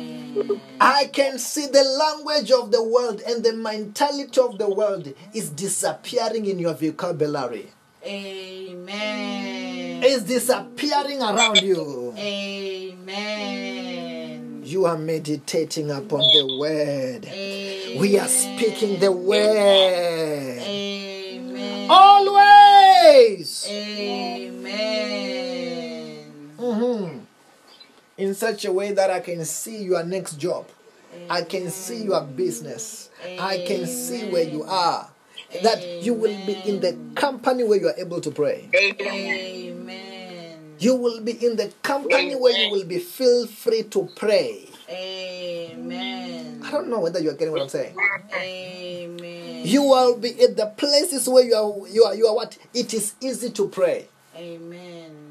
I 0.80 1.06
can 1.12 1.38
see 1.38 1.66
the 1.66 1.82
language 1.84 2.50
of 2.50 2.70
the 2.70 2.82
world 2.82 3.20
and 3.26 3.44
the 3.44 3.52
mentality 3.52 4.40
of 4.40 4.58
the 4.58 4.68
world 4.68 5.12
is 5.32 5.50
disappearing 5.50 6.46
in 6.46 6.58
your 6.58 6.74
vocabulary. 6.74 7.70
Amen. 8.04 10.02
It's 10.02 10.24
disappearing 10.24 11.22
around 11.22 11.62
you. 11.62 12.12
Amen. 12.18 13.74
You 14.64 14.84
are 14.86 14.98
meditating 14.98 15.90
upon 15.90 16.20
the 16.20 16.56
word. 16.58 17.26
Amen. 17.26 17.98
We 18.00 18.18
are 18.18 18.28
speaking 18.28 18.98
the 18.98 19.12
word. 19.12 20.58
Amen. 20.60 21.86
Always. 21.90 23.66
Amen. 23.70 24.64
Mhm. 26.58 27.13
In 28.16 28.34
such 28.34 28.64
a 28.64 28.72
way 28.72 28.92
that 28.92 29.10
I 29.10 29.20
can 29.20 29.44
see 29.44 29.82
your 29.82 30.04
next 30.04 30.38
job. 30.38 30.66
I 31.28 31.42
can 31.42 31.70
see 31.70 32.04
your 32.04 32.22
business. 32.22 33.10
I 33.38 33.64
can 33.66 33.86
see 33.86 34.30
where 34.30 34.44
you 34.44 34.62
are. 34.64 35.10
That 35.62 36.02
you 36.02 36.14
will 36.14 36.34
be 36.46 36.54
in 36.66 36.80
the 36.80 36.96
company 37.14 37.64
where 37.64 37.78
you 37.78 37.88
are 37.88 37.98
able 37.98 38.20
to 38.20 38.30
pray. 38.30 38.68
Amen. 38.74 40.74
You 40.78 40.96
will 40.96 41.20
be 41.20 41.32
in 41.32 41.56
the 41.56 41.72
company 41.82 42.34
where 42.34 42.52
you 42.52 42.70
will 42.70 42.84
be 42.84 42.98
feel 42.98 43.46
free 43.46 43.84
to 43.84 44.08
pray. 44.16 44.68
Amen. 44.90 46.60
I 46.64 46.70
don't 46.70 46.88
know 46.88 47.00
whether 47.00 47.20
you 47.20 47.30
are 47.30 47.34
getting 47.34 47.52
what 47.52 47.62
I'm 47.62 47.68
saying. 47.68 47.96
Amen. 48.34 49.66
You 49.66 49.82
will 49.82 50.18
be 50.18 50.30
at 50.42 50.56
the 50.56 50.66
places 50.76 51.28
where 51.28 51.44
you 51.44 51.54
are 51.54 51.88
you 51.88 52.04
are 52.04 52.14
you 52.14 52.26
are 52.26 52.34
what? 52.34 52.58
It 52.74 52.92
is 52.92 53.14
easy 53.20 53.50
to 53.50 53.68
pray. 53.68 54.08
Amen. 54.36 55.23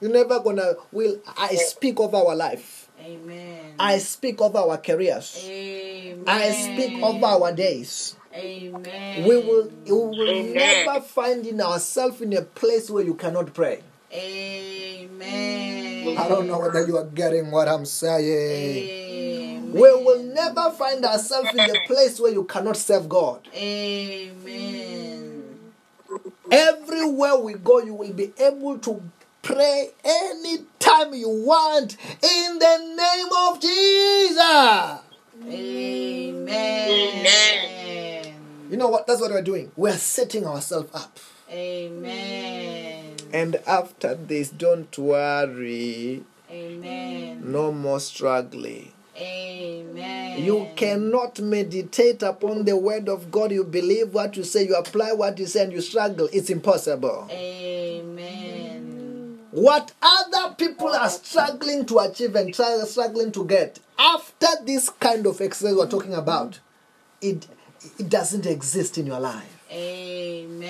You're 0.00 0.12
never 0.12 0.40
gonna 0.40 0.74
will 0.92 1.20
I 1.38 1.54
speak 1.56 1.98
of 2.00 2.14
our 2.14 2.34
life. 2.34 2.88
Amen. 3.00 3.74
I 3.78 3.98
speak 3.98 4.40
of 4.40 4.54
our 4.54 4.76
careers. 4.78 5.46
Amen. 5.48 6.24
I 6.26 6.50
speak 6.50 6.94
of 7.02 7.22
our 7.22 7.52
days. 7.52 8.16
Amen. 8.34 9.24
We 9.24 9.36
will 9.38 9.70
we 9.84 9.92
will 9.92 10.28
Amen. 10.28 10.54
never 10.54 11.00
find 11.00 11.46
in 11.46 11.60
ourselves 11.60 12.20
in 12.20 12.32
a 12.34 12.42
place 12.42 12.90
where 12.90 13.04
you 13.04 13.14
cannot 13.14 13.54
pray. 13.54 13.80
Amen. 14.12 16.18
I 16.18 16.28
don't 16.28 16.46
know 16.46 16.60
whether 16.60 16.86
you 16.86 16.96
are 16.98 17.04
getting 17.04 17.50
what 17.50 17.68
I'm 17.68 17.86
saying. 17.86 18.88
Amen. 18.88 19.72
We 19.72 19.80
will 19.80 20.22
never 20.22 20.70
find 20.72 21.04
ourselves 21.04 21.54
in 21.54 21.68
a 21.68 21.80
place 21.80 22.20
where 22.20 22.32
you 22.32 22.44
cannot 22.44 22.76
serve 22.76 23.08
God. 23.08 23.48
Amen. 23.54 25.42
Everywhere 26.50 27.36
we 27.38 27.54
go, 27.54 27.80
you 27.80 27.94
will 27.94 28.12
be 28.12 28.32
able 28.38 28.78
to 28.78 29.02
pray 29.46 29.90
anytime 30.04 31.14
you 31.14 31.28
want 31.28 31.96
in 32.22 32.58
the 32.58 32.78
name 32.96 33.28
of 33.46 33.60
Jesus. 33.60 35.00
Amen. 35.44 36.88
Amen. 36.90 38.34
You 38.70 38.76
know 38.76 38.88
what? 38.88 39.06
That's 39.06 39.20
what 39.20 39.30
we're 39.30 39.42
doing. 39.42 39.70
We're 39.76 39.96
setting 39.96 40.44
ourselves 40.46 40.90
up. 40.92 41.18
Amen. 41.48 43.14
And 43.32 43.56
after 43.66 44.16
this, 44.16 44.50
don't 44.50 44.96
worry. 44.98 46.24
Amen. 46.50 47.52
No 47.52 47.70
more 47.70 48.00
struggling. 48.00 48.90
Amen. 49.16 50.42
You 50.42 50.68
cannot 50.74 51.38
meditate 51.40 52.22
upon 52.22 52.64
the 52.64 52.76
word 52.76 53.08
of 53.08 53.30
God. 53.30 53.52
You 53.52 53.62
believe 53.62 54.12
what 54.12 54.36
you 54.36 54.42
say, 54.42 54.66
you 54.66 54.74
apply 54.74 55.12
what 55.12 55.38
you 55.38 55.46
say, 55.46 55.62
and 55.64 55.72
you 55.72 55.80
struggle. 55.80 56.28
It's 56.32 56.50
impossible. 56.50 57.28
Amen. 57.30 58.95
What 59.56 59.92
other 60.02 60.54
people 60.56 60.88
are 60.88 61.08
struggling 61.08 61.86
to 61.86 61.98
achieve 62.00 62.36
and 62.36 62.52
try, 62.52 62.76
struggling 62.84 63.32
to 63.32 63.46
get 63.46 63.78
after 63.98 64.48
this 64.66 64.90
kind 64.90 65.26
of 65.26 65.40
exercise 65.40 65.74
we're 65.74 65.88
talking 65.88 66.12
about, 66.12 66.60
it 67.22 67.46
it 67.98 68.10
doesn't 68.10 68.44
exist 68.44 68.98
in 68.98 69.06
your 69.06 69.18
life. 69.18 69.58
Amen. 69.72 70.68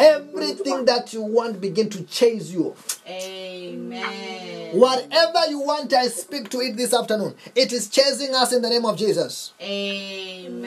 Everything 0.00 0.84
that 0.86 1.12
you 1.12 1.22
want 1.22 1.60
begin 1.60 1.88
to 1.90 2.02
chase 2.02 2.50
you. 2.50 2.74
Amen. 3.06 4.76
Whatever 4.76 5.46
you 5.48 5.60
want, 5.60 5.92
I 5.92 6.08
speak 6.08 6.48
to 6.48 6.58
it 6.58 6.76
this 6.76 6.92
afternoon. 6.92 7.36
It 7.54 7.72
is 7.72 7.86
chasing 7.88 8.34
us 8.34 8.52
in 8.52 8.62
the 8.62 8.68
name 8.68 8.84
of 8.84 8.98
Jesus 8.98 9.52
Amen. 9.62 10.66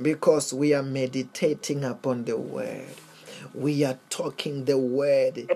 because 0.00 0.54
we 0.54 0.72
are 0.72 0.82
meditating 0.82 1.84
upon 1.84 2.24
the 2.24 2.38
word. 2.38 2.86
We 3.56 3.84
are 3.84 3.98
talking 4.10 4.66
the 4.66 4.76
word 4.76 5.50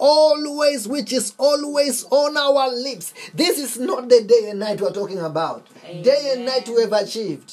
always, 0.00 0.88
which 0.88 1.12
is 1.12 1.34
always 1.38 2.04
on 2.10 2.36
our 2.36 2.70
lips. 2.74 3.12
This 3.34 3.58
is 3.58 3.78
not 3.78 4.08
the 4.08 4.22
day 4.22 4.48
and 4.50 4.60
night 4.60 4.80
we're 4.80 4.90
talking 4.90 5.18
about. 5.18 5.66
Day 6.02 6.32
and 6.34 6.46
night 6.46 6.66
we 6.68 6.80
have 6.80 6.92
achieved. 6.92 7.52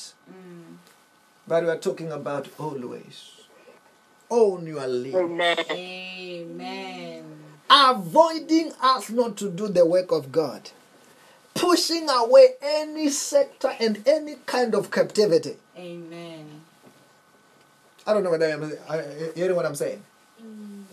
But 1.45 1.63
we're 1.65 1.77
talking 1.79 2.11
about 2.13 2.47
always. 2.57 3.31
On 4.29 4.65
your 4.65 4.87
lips. 4.87 5.15
Amen. 5.15 5.57
Amen. 5.71 7.25
avoiding 7.69 8.71
us 8.81 9.09
not 9.09 9.37
to 9.37 9.49
do 9.49 9.67
the 9.67 9.85
work 9.85 10.11
of 10.11 10.31
God, 10.31 10.69
pushing 11.53 12.07
away 12.09 12.49
any 12.61 13.09
sector 13.09 13.75
and 13.79 14.01
any 14.07 14.35
kind 14.45 14.73
of 14.75 14.91
captivity. 14.91 15.57
Amen. 15.77 16.58
I 18.09 18.13
don't 18.13 18.23
know 18.23 18.31
what 18.31 18.41
I'm 18.41 18.63
I- 18.89 19.47
know 19.47 19.53
what 19.53 19.67
I'm 19.67 19.75
saying. 19.75 20.01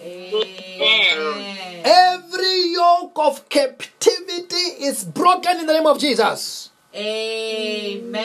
Amen. 0.03 1.83
Every 1.83 2.73
yoke 2.73 3.17
of 3.17 3.49
captivity 3.49 4.85
is 4.85 5.03
broken 5.05 5.61
in 5.61 5.67
the 5.67 5.73
name 5.73 5.87
of 5.87 5.99
Jesus. 5.99 6.69
Amen. 6.95 8.21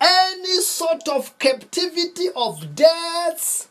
Any 0.00 0.60
sort 0.62 1.06
of 1.08 1.38
captivity 1.38 2.28
of 2.34 2.74
deaths, 2.74 3.68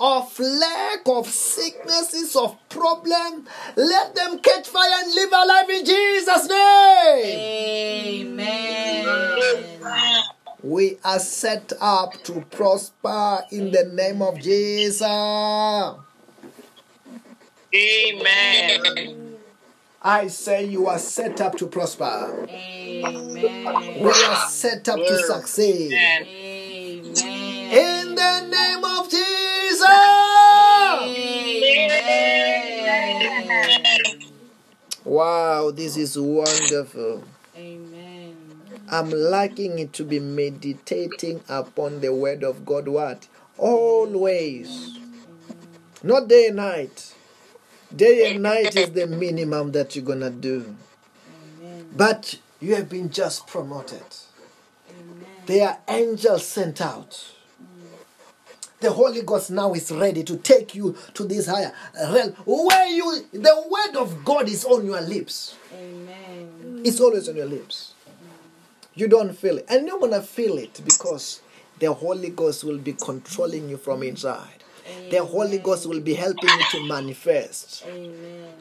of 0.00 0.36
lack, 0.40 1.06
of 1.06 1.28
sicknesses, 1.28 2.34
of 2.34 2.56
problem, 2.68 3.46
let 3.76 4.16
them 4.16 4.40
catch 4.40 4.66
fire 4.66 4.90
and 5.04 5.14
live 5.14 5.32
alive 5.32 5.70
in 5.70 5.84
Jesus' 5.84 6.48
name. 6.48 7.73
We 10.94 11.00
are 11.02 11.18
set 11.18 11.72
up 11.80 12.22
to 12.22 12.40
prosper 12.52 13.40
in 13.50 13.72
the 13.72 13.82
name 13.86 14.22
of 14.22 14.40
Jesus. 14.40 15.02
Amen. 15.02 15.98
I 20.00 20.28
say 20.28 20.66
you 20.66 20.86
are 20.86 21.00
set 21.00 21.40
up 21.40 21.56
to 21.56 21.66
prosper. 21.66 22.46
Amen. 22.48 24.04
We 24.04 24.10
are 24.10 24.48
set 24.48 24.88
up 24.88 25.04
to 25.04 25.18
succeed. 25.24 25.94
Amen. 25.94 27.16
In 27.72 28.14
the 28.14 28.46
name 28.52 28.84
of 28.84 29.10
Jesus. 29.10 29.82
Amen. 31.82 32.04
Wow, 35.04 35.72
this 35.72 35.96
is 35.96 36.16
wonderful. 36.16 37.24
Amen. 37.56 37.93
I'm 38.90 39.10
liking 39.10 39.78
it 39.78 39.92
to 39.94 40.04
be 40.04 40.20
meditating 40.20 41.42
upon 41.48 42.00
the 42.00 42.14
word 42.14 42.44
of 42.44 42.66
God. 42.66 42.88
What? 42.88 43.28
Always. 43.56 44.98
Not 46.02 46.28
day 46.28 46.48
and 46.48 46.56
night. 46.56 47.14
Day 47.94 48.30
and 48.30 48.42
night 48.42 48.76
is 48.76 48.90
the 48.90 49.06
minimum 49.06 49.72
that 49.72 49.94
you're 49.96 50.04
gonna 50.04 50.30
do. 50.30 50.76
Amen. 51.62 51.88
But 51.96 52.38
you 52.60 52.74
have 52.74 52.88
been 52.88 53.10
just 53.10 53.46
promoted. 53.46 54.02
Amen. 54.90 55.26
There 55.46 55.68
are 55.68 55.78
angels 55.88 56.44
sent 56.46 56.80
out. 56.80 57.32
The 58.80 58.90
Holy 58.92 59.22
Ghost 59.22 59.50
now 59.50 59.72
is 59.72 59.90
ready 59.90 60.22
to 60.24 60.36
take 60.36 60.74
you 60.74 60.94
to 61.14 61.24
this 61.24 61.46
higher 61.46 61.72
realm 62.12 62.32
where 62.44 62.86
you 62.86 63.24
the 63.32 63.64
word 63.70 63.96
of 63.98 64.24
God 64.26 64.46
is 64.46 64.66
on 64.66 64.84
your 64.84 65.00
lips. 65.00 65.56
Amen. 65.72 66.82
It's 66.84 67.00
always 67.00 67.26
on 67.30 67.36
your 67.36 67.46
lips. 67.46 67.93
You 68.94 69.08
don't 69.08 69.36
feel 69.36 69.58
it. 69.58 69.66
And 69.68 69.86
you're 69.86 69.98
gonna 69.98 70.22
feel 70.22 70.58
it 70.58 70.80
because 70.84 71.40
the 71.78 71.92
Holy 71.92 72.30
Ghost 72.30 72.64
will 72.64 72.78
be 72.78 72.92
controlling 72.94 73.68
you 73.68 73.76
from 73.76 74.02
inside. 74.02 74.62
The 75.10 75.24
Holy 75.24 75.58
Ghost 75.58 75.86
will 75.86 76.00
be 76.00 76.14
helping 76.14 76.54
you 76.54 76.64
to 76.64 76.80
manifest. 76.80 77.84
Amen. 77.86 78.52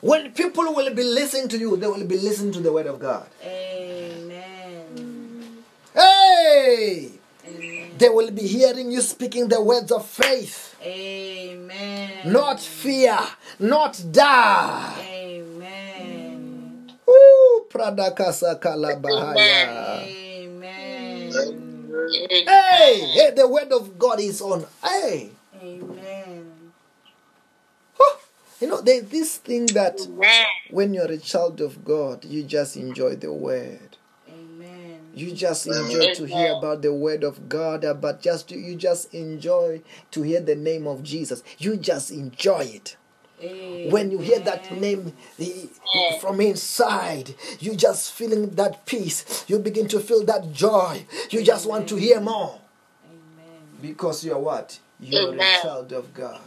When 0.00 0.32
people 0.32 0.74
will 0.74 0.94
be 0.94 1.02
listening 1.02 1.48
to 1.48 1.58
you, 1.58 1.76
they 1.76 1.86
will 1.86 2.06
be 2.06 2.18
listening 2.18 2.52
to 2.52 2.60
the 2.60 2.72
word 2.72 2.86
of 2.86 3.00
God. 3.00 3.26
Amen. 3.44 5.64
Hey! 5.94 7.10
Amen. 7.46 7.90
They 7.98 8.08
will 8.08 8.30
be 8.30 8.46
hearing 8.46 8.90
you 8.92 9.00
speaking 9.00 9.48
the 9.48 9.62
words 9.62 9.90
of 9.92 10.06
faith, 10.06 10.76
Amen. 10.82 12.32
not 12.32 12.60
fear, 12.60 13.18
not 13.58 14.00
doubt. 14.10 14.96
Ooh, 17.70 17.78
Pradakasa 17.78 18.58
Kalabahaya. 18.60 20.02
Amen. 20.06 21.32
Hey, 22.46 23.00
hey, 23.14 23.30
the 23.34 23.46
word 23.46 23.72
of 23.72 23.98
God 23.98 24.20
is 24.20 24.40
on. 24.40 24.66
Hey, 24.82 25.30
Amen. 25.62 26.72
Huh. 27.98 28.16
you 28.60 28.68
know, 28.68 28.80
there's 28.80 29.04
this 29.04 29.36
thing 29.38 29.66
that 29.66 30.00
Amen. 30.00 30.46
when 30.70 30.94
you're 30.94 31.10
a 31.10 31.18
child 31.18 31.60
of 31.60 31.84
God, 31.84 32.24
you 32.24 32.42
just 32.42 32.76
enjoy 32.76 33.16
the 33.16 33.32
word. 33.32 33.96
Amen. 34.28 35.00
You 35.14 35.32
just 35.32 35.66
enjoy 35.66 36.14
to 36.14 36.24
hear 36.24 36.52
about 36.54 36.82
the 36.82 36.92
word 36.94 37.24
of 37.24 37.48
God, 37.48 37.84
uh, 37.84 37.94
but 37.94 38.22
just 38.22 38.50
you 38.50 38.74
just 38.76 39.12
enjoy 39.14 39.82
to 40.12 40.22
hear 40.22 40.40
the 40.40 40.56
name 40.56 40.86
of 40.86 41.02
Jesus. 41.02 41.42
You 41.58 41.76
just 41.76 42.10
enjoy 42.10 42.60
it. 42.60 42.96
When 43.84 44.10
you 44.10 44.18
hear 44.18 44.40
that 44.40 44.70
name 44.70 45.12
eh, 45.38 45.66
from 46.20 46.40
inside, 46.40 47.34
you 47.60 47.74
just 47.74 48.12
feeling 48.12 48.50
that 48.50 48.84
peace. 48.86 49.44
You 49.48 49.58
begin 49.58 49.88
to 49.88 50.00
feel 50.00 50.24
that 50.26 50.52
joy. 50.52 51.06
You 51.30 51.42
just 51.42 51.66
want 51.66 51.88
to 51.88 51.96
hear 51.96 52.20
more 52.20 52.60
because 53.80 54.24
you're 54.24 54.38
what? 54.38 54.78
You're 55.00 55.34
a 55.34 55.38
child 55.62 55.92
of 55.92 56.12
God. 56.12 56.40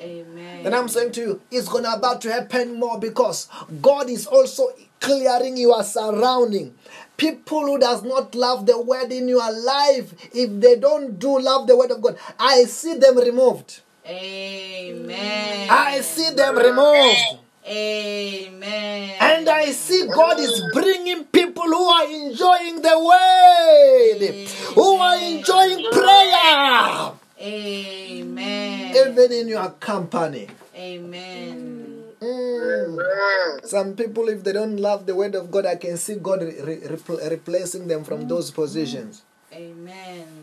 Amen. 0.00 0.66
And 0.66 0.74
I'm 0.74 0.88
saying 0.88 1.12
to 1.12 1.20
you, 1.20 1.40
it's 1.50 1.68
gonna 1.68 1.92
about 1.92 2.20
to 2.22 2.32
happen 2.32 2.78
more 2.78 3.00
because 3.00 3.48
God 3.80 4.10
is 4.10 4.26
also 4.26 4.68
clearing 5.00 5.56
your 5.56 5.82
surrounding. 5.82 6.74
People 7.16 7.60
who 7.62 7.78
does 7.78 8.02
not 8.02 8.34
love 8.34 8.66
the 8.66 8.78
word 8.78 9.10
in 9.10 9.26
your 9.28 9.50
life, 9.52 10.12
if 10.34 10.50
they 10.60 10.76
don't 10.76 11.18
do 11.18 11.40
love 11.40 11.66
the 11.66 11.76
word 11.76 11.90
of 11.90 12.02
God, 12.02 12.18
I 12.38 12.64
see 12.64 12.94
them 12.98 13.16
removed. 13.18 13.80
Amen. 14.08 15.68
I 15.70 16.00
see 16.00 16.30
them 16.30 16.56
removed. 16.56 17.40
Amen. 17.66 19.16
And 19.20 19.48
I 19.48 19.72
see 19.72 20.06
God 20.06 20.38
is 20.38 20.62
bringing 20.72 21.24
people 21.24 21.64
who 21.64 21.84
are 21.84 22.04
enjoying 22.06 22.80
the 22.82 22.96
word, 23.10 24.38
who 24.74 24.96
are 24.96 25.18
enjoying 25.18 25.84
prayer. 25.90 27.12
Amen. 27.40 28.94
Even 28.96 29.32
in 29.32 29.48
your 29.48 29.70
company. 29.70 30.48
Amen. 30.76 32.04
Mm. 32.20 33.66
Some 33.66 33.94
people, 33.94 34.28
if 34.28 34.44
they 34.44 34.52
don't 34.52 34.76
love 34.76 35.06
the 35.06 35.14
word 35.14 35.34
of 35.34 35.50
God, 35.50 35.66
I 35.66 35.76
can 35.76 35.96
see 35.96 36.14
God 36.14 36.42
re- 36.42 36.80
re- 36.86 37.28
replacing 37.28 37.88
them 37.88 38.04
from 38.04 38.28
those 38.28 38.50
positions. 38.50 39.22
Amen. 39.52 40.35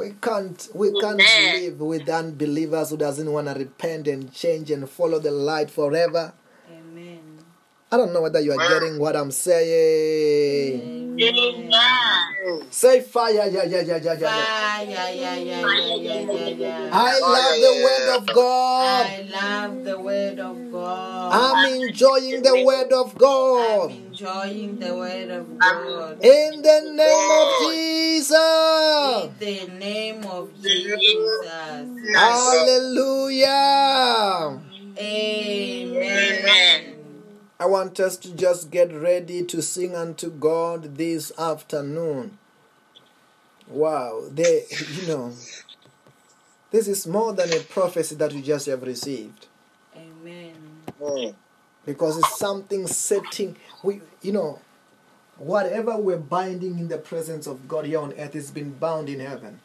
We 0.00 0.14
can't 0.22 0.68
we 0.74 0.98
can't 0.98 1.20
Amen. 1.20 1.60
live 1.60 1.80
with 1.80 2.08
unbelievers 2.08 2.88
who 2.88 2.96
doesn't 2.96 3.30
want 3.30 3.48
to 3.48 3.52
repent 3.52 4.08
and 4.08 4.32
change 4.32 4.70
and 4.70 4.88
follow 4.88 5.18
the 5.18 5.30
light 5.30 5.70
forever. 5.70 6.32
Amen. 6.72 7.20
I 7.92 7.98
don't 7.98 8.14
know 8.14 8.22
whether 8.22 8.40
you 8.40 8.52
are 8.52 8.56
getting 8.56 8.98
what 8.98 9.14
I'm 9.14 9.30
saying. 9.30 11.20
Amen. 11.20 12.29
Say 12.70 13.00
fire, 13.02 13.32
yeah, 13.32 13.44
yeah, 13.46 13.64
yeah, 13.64 13.80
yeah, 13.82 13.96
yeah. 13.96 14.14
yeah. 14.14 14.44
Fire, 14.44 14.86
yeah, 14.88 15.10
yeah, 15.10 15.36
yeah, 15.36 15.94
yeah, 15.96 16.20
yeah, 16.20 16.48
yeah. 16.48 16.90
I 16.92 17.20
love 17.20 17.60
the 17.60 17.72
word 17.84 18.08
of 18.16 18.26
God. 18.32 19.06
I 19.06 19.22
love 19.28 19.84
the 19.84 20.00
word 20.00 20.38
of 20.38 20.72
God. 20.72 21.32
I'm 21.32 21.82
enjoying 21.82 22.42
the 22.42 22.64
word 22.64 22.92
of 22.92 23.18
God. 23.18 23.90
I'm 23.90 23.96
enjoying 24.06 24.78
the 24.78 24.94
word 24.94 25.30
of 25.30 25.58
God. 25.58 26.24
In 26.24 26.62
the 26.62 26.80
name 26.96 27.30
of 27.30 27.48
Jesus. 27.60 28.30
In 28.30 29.34
the 29.38 29.66
name 29.78 30.24
of 30.24 30.48
Jesus. 30.62 31.88
Hallelujah. 32.16 33.50
Amen. 34.98 36.89
I 37.60 37.66
want 37.66 38.00
us 38.00 38.16
to 38.16 38.34
just 38.34 38.70
get 38.70 38.90
ready 38.90 39.44
to 39.44 39.60
sing 39.60 39.94
unto 39.94 40.30
God 40.30 40.96
this 40.96 41.30
afternoon. 41.38 42.38
Wow, 43.68 44.22
they, 44.30 44.64
you 44.94 45.06
know, 45.06 45.34
this 46.70 46.88
is 46.88 47.06
more 47.06 47.34
than 47.34 47.52
a 47.52 47.60
prophecy 47.60 48.14
that 48.14 48.32
you 48.32 48.40
just 48.40 48.64
have 48.64 48.82
received 48.82 49.46
Amen. 49.94 51.34
because 51.84 52.16
it's 52.16 52.38
something 52.38 52.86
setting. 52.86 53.56
We, 53.82 54.00
you 54.22 54.32
know, 54.32 54.60
whatever 55.36 55.98
we're 55.98 56.16
binding 56.16 56.78
in 56.78 56.88
the 56.88 56.96
presence 56.96 57.46
of 57.46 57.68
God 57.68 57.84
here 57.84 58.00
on 58.00 58.14
earth 58.14 58.34
is 58.34 58.50
been 58.50 58.72
bound 58.72 59.10
in 59.10 59.20
heaven. 59.20 59.60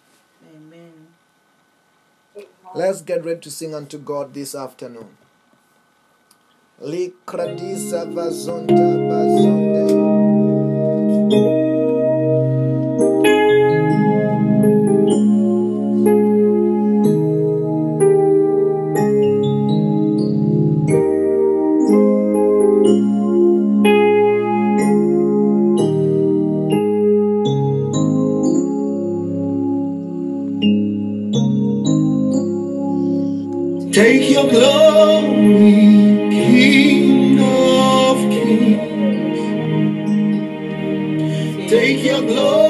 Amen. 0.53 0.91
Let's 2.75 3.01
get 3.01 3.23
ready 3.23 3.39
to 3.39 3.49
sing 3.49 3.73
unto 3.73 3.97
God 3.97 4.33
this 4.33 4.53
afternoon. 4.53 5.15
Likradisa 6.81 8.05
vazonta 8.05 8.87
bazonde. 9.07 9.85
Take 33.93 34.29
your 34.29 34.49
glory, 34.49 36.04
glory, 42.27 42.64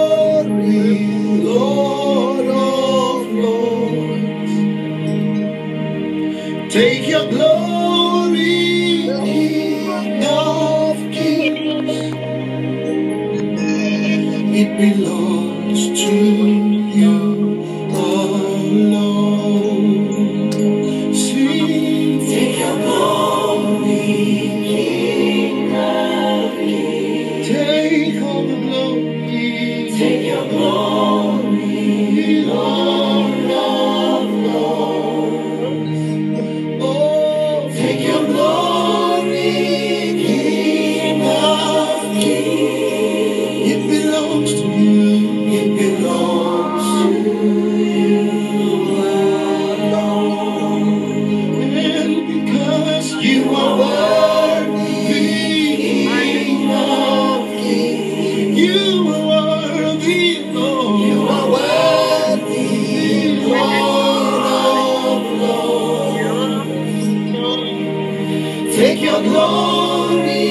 Take 68.95 69.03
your 69.03 69.21
glory, 69.23 70.44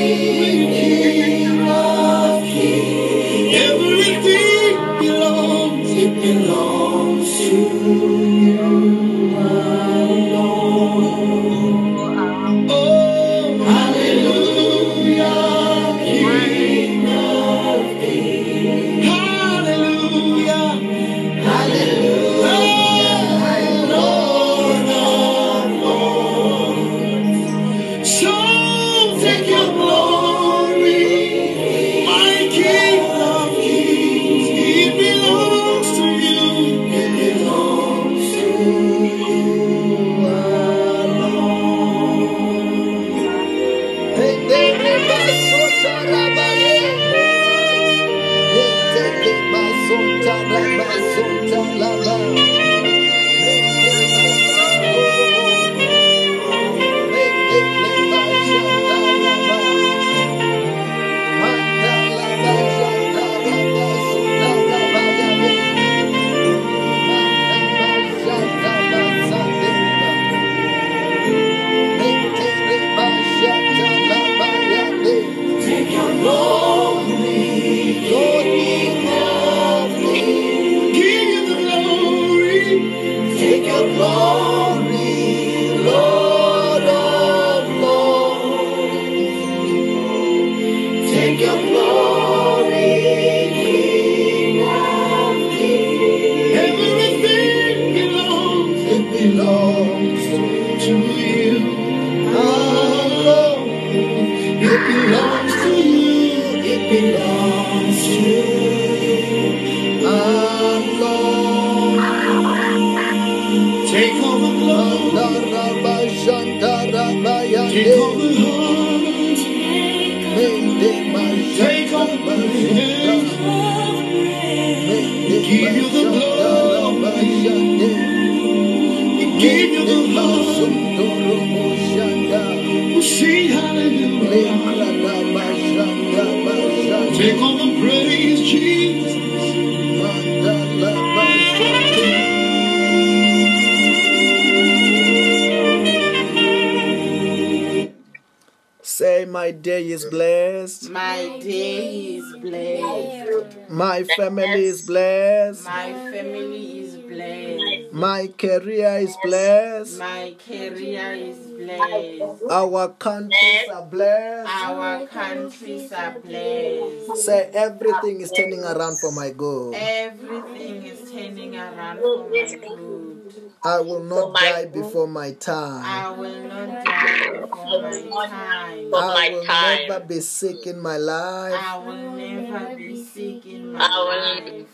family 154.16 154.64
is 154.64 154.82
blessed. 154.86 155.64
My 155.64 155.92
family 156.10 156.80
is 156.80 156.96
blessed. 156.96 157.92
My 157.92 158.26
career 158.38 158.98
is 158.98 159.16
blessed. 159.22 159.98
My 159.98 160.34
career 160.46 161.12
is 161.12 161.38
blessed. 161.38 162.42
Our 162.50 162.88
countries 162.98 163.68
are 163.72 163.86
blessed. 163.86 164.50
Our 164.50 165.06
countries 165.06 165.92
are 165.92 166.18
blessed. 166.18 167.16
Say, 167.16 167.50
everything 167.54 168.20
is 168.20 168.30
turning 168.32 168.64
around 168.64 168.98
for 168.98 169.12
my 169.12 169.30
good. 169.30 169.74
Everything 169.74 170.82
is 170.84 171.10
turning 171.10 171.56
around 171.56 171.98
for 171.98 172.28
my 172.30 172.58
good. 172.68 173.13
I 173.62 173.80
will 173.80 174.02
not 174.04 174.34
die 174.34 174.66
before 174.66 175.06
my 175.08 175.32
time. 175.32 175.84
I 175.84 176.10
will 176.10 176.42
not 176.48 176.84
die 176.84 177.40
before 177.40 177.80
my 177.82 178.26
time. 178.28 178.94
I 178.94 179.30
will 179.32 179.44
never 179.88 180.00
be 180.06 180.20
sick 180.20 180.66
in 180.66 180.80
my 180.80 180.96
life. 180.98 181.54
I 181.56 181.78
will 181.78 182.12
never 182.16 182.76
be 182.76 183.04
sick 183.04 183.46
in 183.46 183.72
my 183.72 183.86
life. 183.88 184.66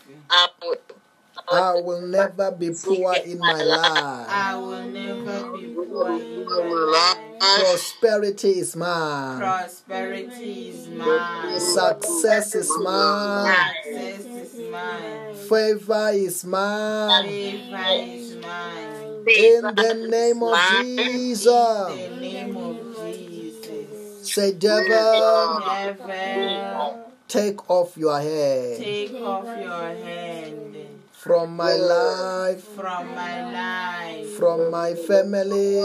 I 1.49 1.73
will 1.79 2.01
never 2.01 2.51
be 2.51 2.71
poor 2.71 3.15
in 3.25 3.39
my 3.39 3.61
life. 3.63 4.27
I 4.29 4.55
will 4.55 4.85
never 4.89 5.57
be 5.57 5.73
poor 5.73 6.11
in 6.19 6.45
my 6.45 7.15
life. 7.17 7.30
Prosperity 7.41 8.59
is 8.59 8.75
mine. 8.75 9.39
Prosperity 9.39 10.69
is 10.69 10.87
mine. 10.89 11.59
Success 11.59 12.53
is 12.53 12.71
mine. 12.83 13.73
Success 13.83 14.25
is 14.25 14.69
mine. 14.69 15.35
Favor 15.49 16.09
is 16.13 16.45
mine. 16.45 17.23
Favor 17.23 17.85
is 17.89 18.35
mine. 18.35 19.25
In 19.27 19.75
the 19.75 20.07
name 20.07 20.43
of 20.43 20.53
In 20.53 20.97
Jesus. 20.97 21.47
the 21.49 22.19
name 22.21 22.57
of 22.57 22.77
Jesus. 22.95 24.29
Say, 24.31 24.51
devil, 24.51 25.63
Never 26.05 27.05
take 27.27 27.69
off 27.71 27.97
your 27.97 28.19
head 28.19 28.77
take 28.77 29.13
off 29.15 29.45
your 29.45 29.71
hand 29.71 30.75
from 31.11 31.55
my 31.55 31.73
life, 31.73 32.63
from 32.75 33.15
my 33.15 33.51
life, 33.51 34.29
from 34.35 34.69
my 34.69 34.93
family, 34.93 35.79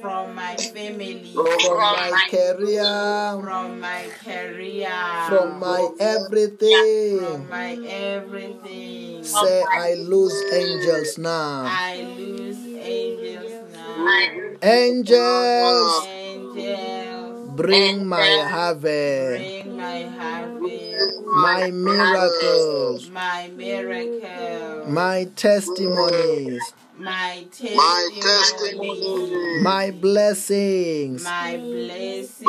from 0.00 0.34
my 0.34 0.56
family, 0.56 1.32
from 1.34 1.78
my 1.78 2.26
career, 2.30 3.40
from 3.42 3.80
my 3.80 4.08
career, 4.24 4.90
from 5.28 5.58
my 5.60 5.88
everything. 6.00 7.18
from 7.20 7.48
my 7.48 7.78
everything. 7.86 9.24
Say, 9.24 9.64
I 9.72 9.94
lose 9.94 10.34
angels 10.52 11.18
now. 11.18 11.64
I 11.66 12.02
lose 12.18 12.64
angels 12.78 13.52
now. 13.72 14.58
Angels, 14.62 16.06
Angels, 16.08 17.50
bring 17.56 18.06
my 18.06 18.46
harvest, 18.50 19.64
bring 19.64 19.76
my 19.76 20.02
harvest, 20.18 21.22
my 21.26 21.70
miracles, 21.70 23.10
my 23.10 23.50
miracle, 23.56 24.86
my 24.88 25.24
testimonies, 25.36 26.72
my 26.98 27.46
My 27.76 28.08
testimony, 28.20 29.60
my 29.62 29.90
blessings. 29.92 31.22
my 31.22 31.56
blessings. 31.56 32.44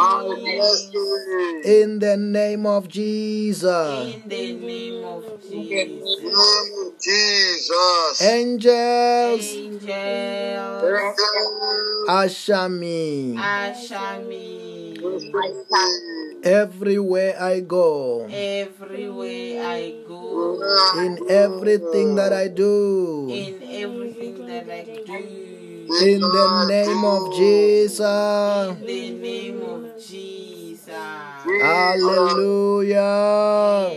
In 1.66 2.00
the 2.00 2.18
name 2.18 2.66
of 2.66 2.88
Jesus. 2.88 4.16
In 4.16 4.28
the 4.28 4.54
name 4.56 5.04
of 5.06 5.40
Jesus. 5.42 6.22
Jesus. 7.00 8.22
Angels, 8.22 9.56
Angels, 9.56 11.20
usher 12.10 12.70
me 12.70 13.38
usher 13.38 14.20
me 14.28 14.89
everywhere 16.44 17.36
I 17.42 17.60
go, 17.62 18.28
everywhere 18.32 19.64
I 19.64 19.94
go, 20.08 20.60
in 20.98 21.20
everything 21.30 22.16
that 22.16 22.34
I 22.34 22.48
do. 22.48 23.30
in 23.30 23.62
everything 23.70 24.46
that 24.46 24.70
I 24.70 24.84
do. 25.06 25.30
In 26.02 26.22
the 26.22 26.66
name 26.68 27.04
of 27.04 27.34
Jesus. 27.34 28.00
In 28.00 28.86
the 28.86 29.10
name 29.12 29.62
of 29.62 29.98
Jesus. 30.00 30.90
Hallelujah. 31.62 33.00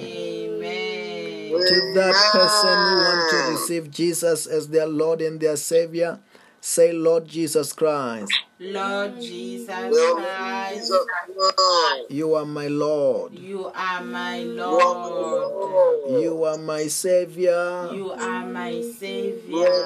Amen. 0.03 1.53
To 1.53 1.93
that 1.95 2.15
person 2.33 2.79
who 2.79 2.95
wants 3.05 3.31
to 3.31 3.37
receive 3.51 3.91
Jesus 3.91 4.47
as 4.47 4.69
their 4.69 4.87
Lord 4.87 5.21
and 5.21 5.39
their 5.39 5.57
Savior, 5.57 6.19
say, 6.63 6.93
Lord 6.93 7.27
Jesus 7.27 7.73
Christ, 7.73 8.33
Lord 8.61 9.21
Jesus 9.21 9.67
Christ, 9.67 10.93
you 12.09 12.35
are 12.35 12.45
my 12.45 12.69
Lord. 12.69 13.33
you 13.35 13.67
are 13.75 14.05
my 14.05 14.45
Lord. 14.45 16.23
You 16.23 16.45
are 16.45 16.59
my 16.59 16.87
Savior. 16.87 17.89
You 17.93 18.13
are 18.13 18.45
my 18.45 18.81
Savior. 18.81 19.83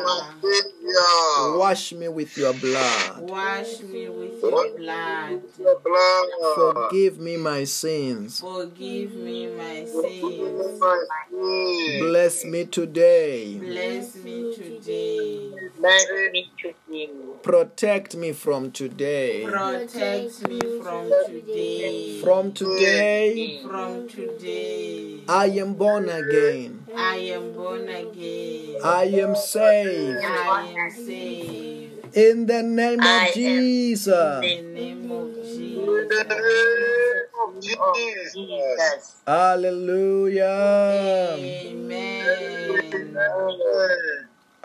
Wash 1.59 1.93
me 1.93 2.09
with 2.09 2.37
your 2.37 2.53
blood. 2.55 3.21
Wash 3.31 3.81
me 3.81 4.09
with 4.09 4.43
your 4.43 4.69
blood. 4.77 5.43
Forgive 6.55 7.19
me 7.19 7.37
my 7.37 7.65
sins. 7.65 8.41
Forgive 8.41 9.15
me 9.15 9.49
my 9.57 9.85
sins. 9.85 10.39
Bless 12.01 12.45
me 12.45 12.65
today. 12.67 13.59
Bless 13.59 14.17
me 14.17 14.55
today. 14.55 15.51
Protect 17.43 18.17
me 18.17 18.33
from 18.33 18.73
today. 18.73 19.45
Protect 19.45 20.49
me 20.49 20.59
from 20.83 21.13
today. 21.27 22.21
From 22.21 22.53
today, 22.53 23.61
From 23.63 24.09
today. 24.09 25.21
I 25.29 25.47
am 25.47 25.75
born 25.75 26.09
again. 26.09 26.87
I 26.97 27.17
am 27.17 27.53
born 27.53 27.89
again. 27.89 28.81
I 28.83 29.05
am 29.05 29.37
saved. 29.37 30.25
I 30.25 30.75
am 30.77 30.91
saved. 30.91 32.17
In 32.17 32.47
the 32.47 32.63
name 32.63 33.01
of 33.01 33.35
Jesus. 33.35 34.43
In 34.43 34.43
the 34.43 34.63
name 34.75 35.13
of 35.13 35.35
Jesus. 35.45 36.09
Jesus. 38.35 39.15
Hallelujah. 39.27 41.37
Amen. 41.39 42.07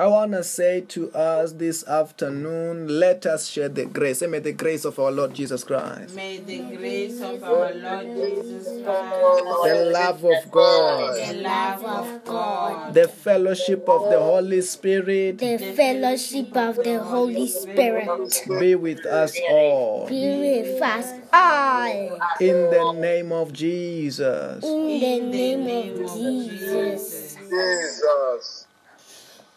I 0.01 0.07
want 0.07 0.31
to 0.31 0.43
say 0.43 0.81
to 0.81 1.11
us 1.11 1.51
this 1.51 1.87
afternoon, 1.87 2.87
let 2.87 3.27
us 3.27 3.47
share 3.47 3.69
the 3.69 3.85
grace. 3.85 4.17
Say, 4.17 4.25
may 4.25 4.39
the 4.39 4.51
grace 4.51 4.83
of 4.83 4.97
our 4.97 5.11
Lord 5.11 5.35
Jesus 5.35 5.63
Christ, 5.63 6.15
May 6.15 6.39
the 6.39 6.75
grace 6.75 7.21
of 7.21 7.43
our 7.43 7.71
Lord 7.71 8.07
Jesus 8.15 8.83
Christ, 8.83 9.63
the 9.63 9.91
love 9.93 10.25
of 10.25 10.51
God, 10.51 11.15
the 11.17 11.33
love 11.43 11.85
of 11.85 12.25
God, 12.25 12.93
the 12.95 13.07
fellowship 13.07 13.87
of 13.87 14.09
the 14.09 14.19
Holy 14.19 14.61
Spirit 14.61 15.37
The 15.37 15.59
fellowship 15.77 16.57
of 16.57 16.77
the 16.77 17.03
Holy 17.03 17.47
Spirit 17.47 18.41
be 18.49 18.73
with 18.73 19.05
us 19.05 19.37
all. 19.51 20.07
be 20.09 20.63
with 20.63 20.81
us 20.81 21.13
all. 21.31 22.19
In 22.39 22.71
the 22.71 22.93
name 22.99 23.31
of 23.31 23.53
Jesus. 23.53 24.63
In 24.63 25.29
the 25.29 25.55
name 25.57 26.03
of 26.03 26.17
Jesus. 26.17 27.37
Jesus. 27.37 28.60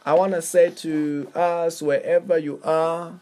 I 0.06 0.12
want 0.14 0.34
to 0.34 0.42
say 0.42 0.70
to 0.70 1.30
us, 1.34 1.80
wherever 1.80 2.36
you 2.36 2.60
are, 2.62 3.14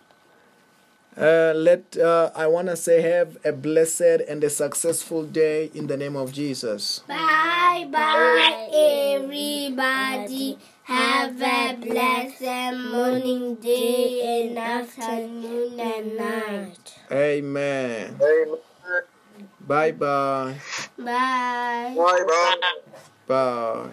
uh, 1.17 1.53
let 1.55 1.97
uh, 1.97 2.31
I 2.35 2.47
want 2.49 2.69
to 2.69 2.77
say 2.77 3.03
have 3.03 3.37
a 3.45 3.53
blessed 3.53 4.23
and 4.29 4.43
a 4.43 4.51
successful 4.51 5.25
day 5.25 5.71
in 5.75 5.87
the 5.87 5.97
name 5.97 6.17
of 6.17 6.33
Jesus. 6.33 7.01
Bye 7.07 7.87
bye, 7.91 8.69
everybody. 8.73 10.59
Have 10.85 11.41
a 11.41 11.77
blessed 11.81 12.77
morning, 12.91 13.55
day, 13.57 14.49
and 14.49 14.59
afternoon 14.59 15.79
and 15.79 16.17
night. 16.17 16.95
Amen. 17.13 18.19
Amen. 18.21 18.59
Bye 19.61 19.93
bye. 19.93 20.57
Bye. 20.99 21.95
Bye 21.97 22.25
bye. 22.27 22.57
Bye. 23.29 23.91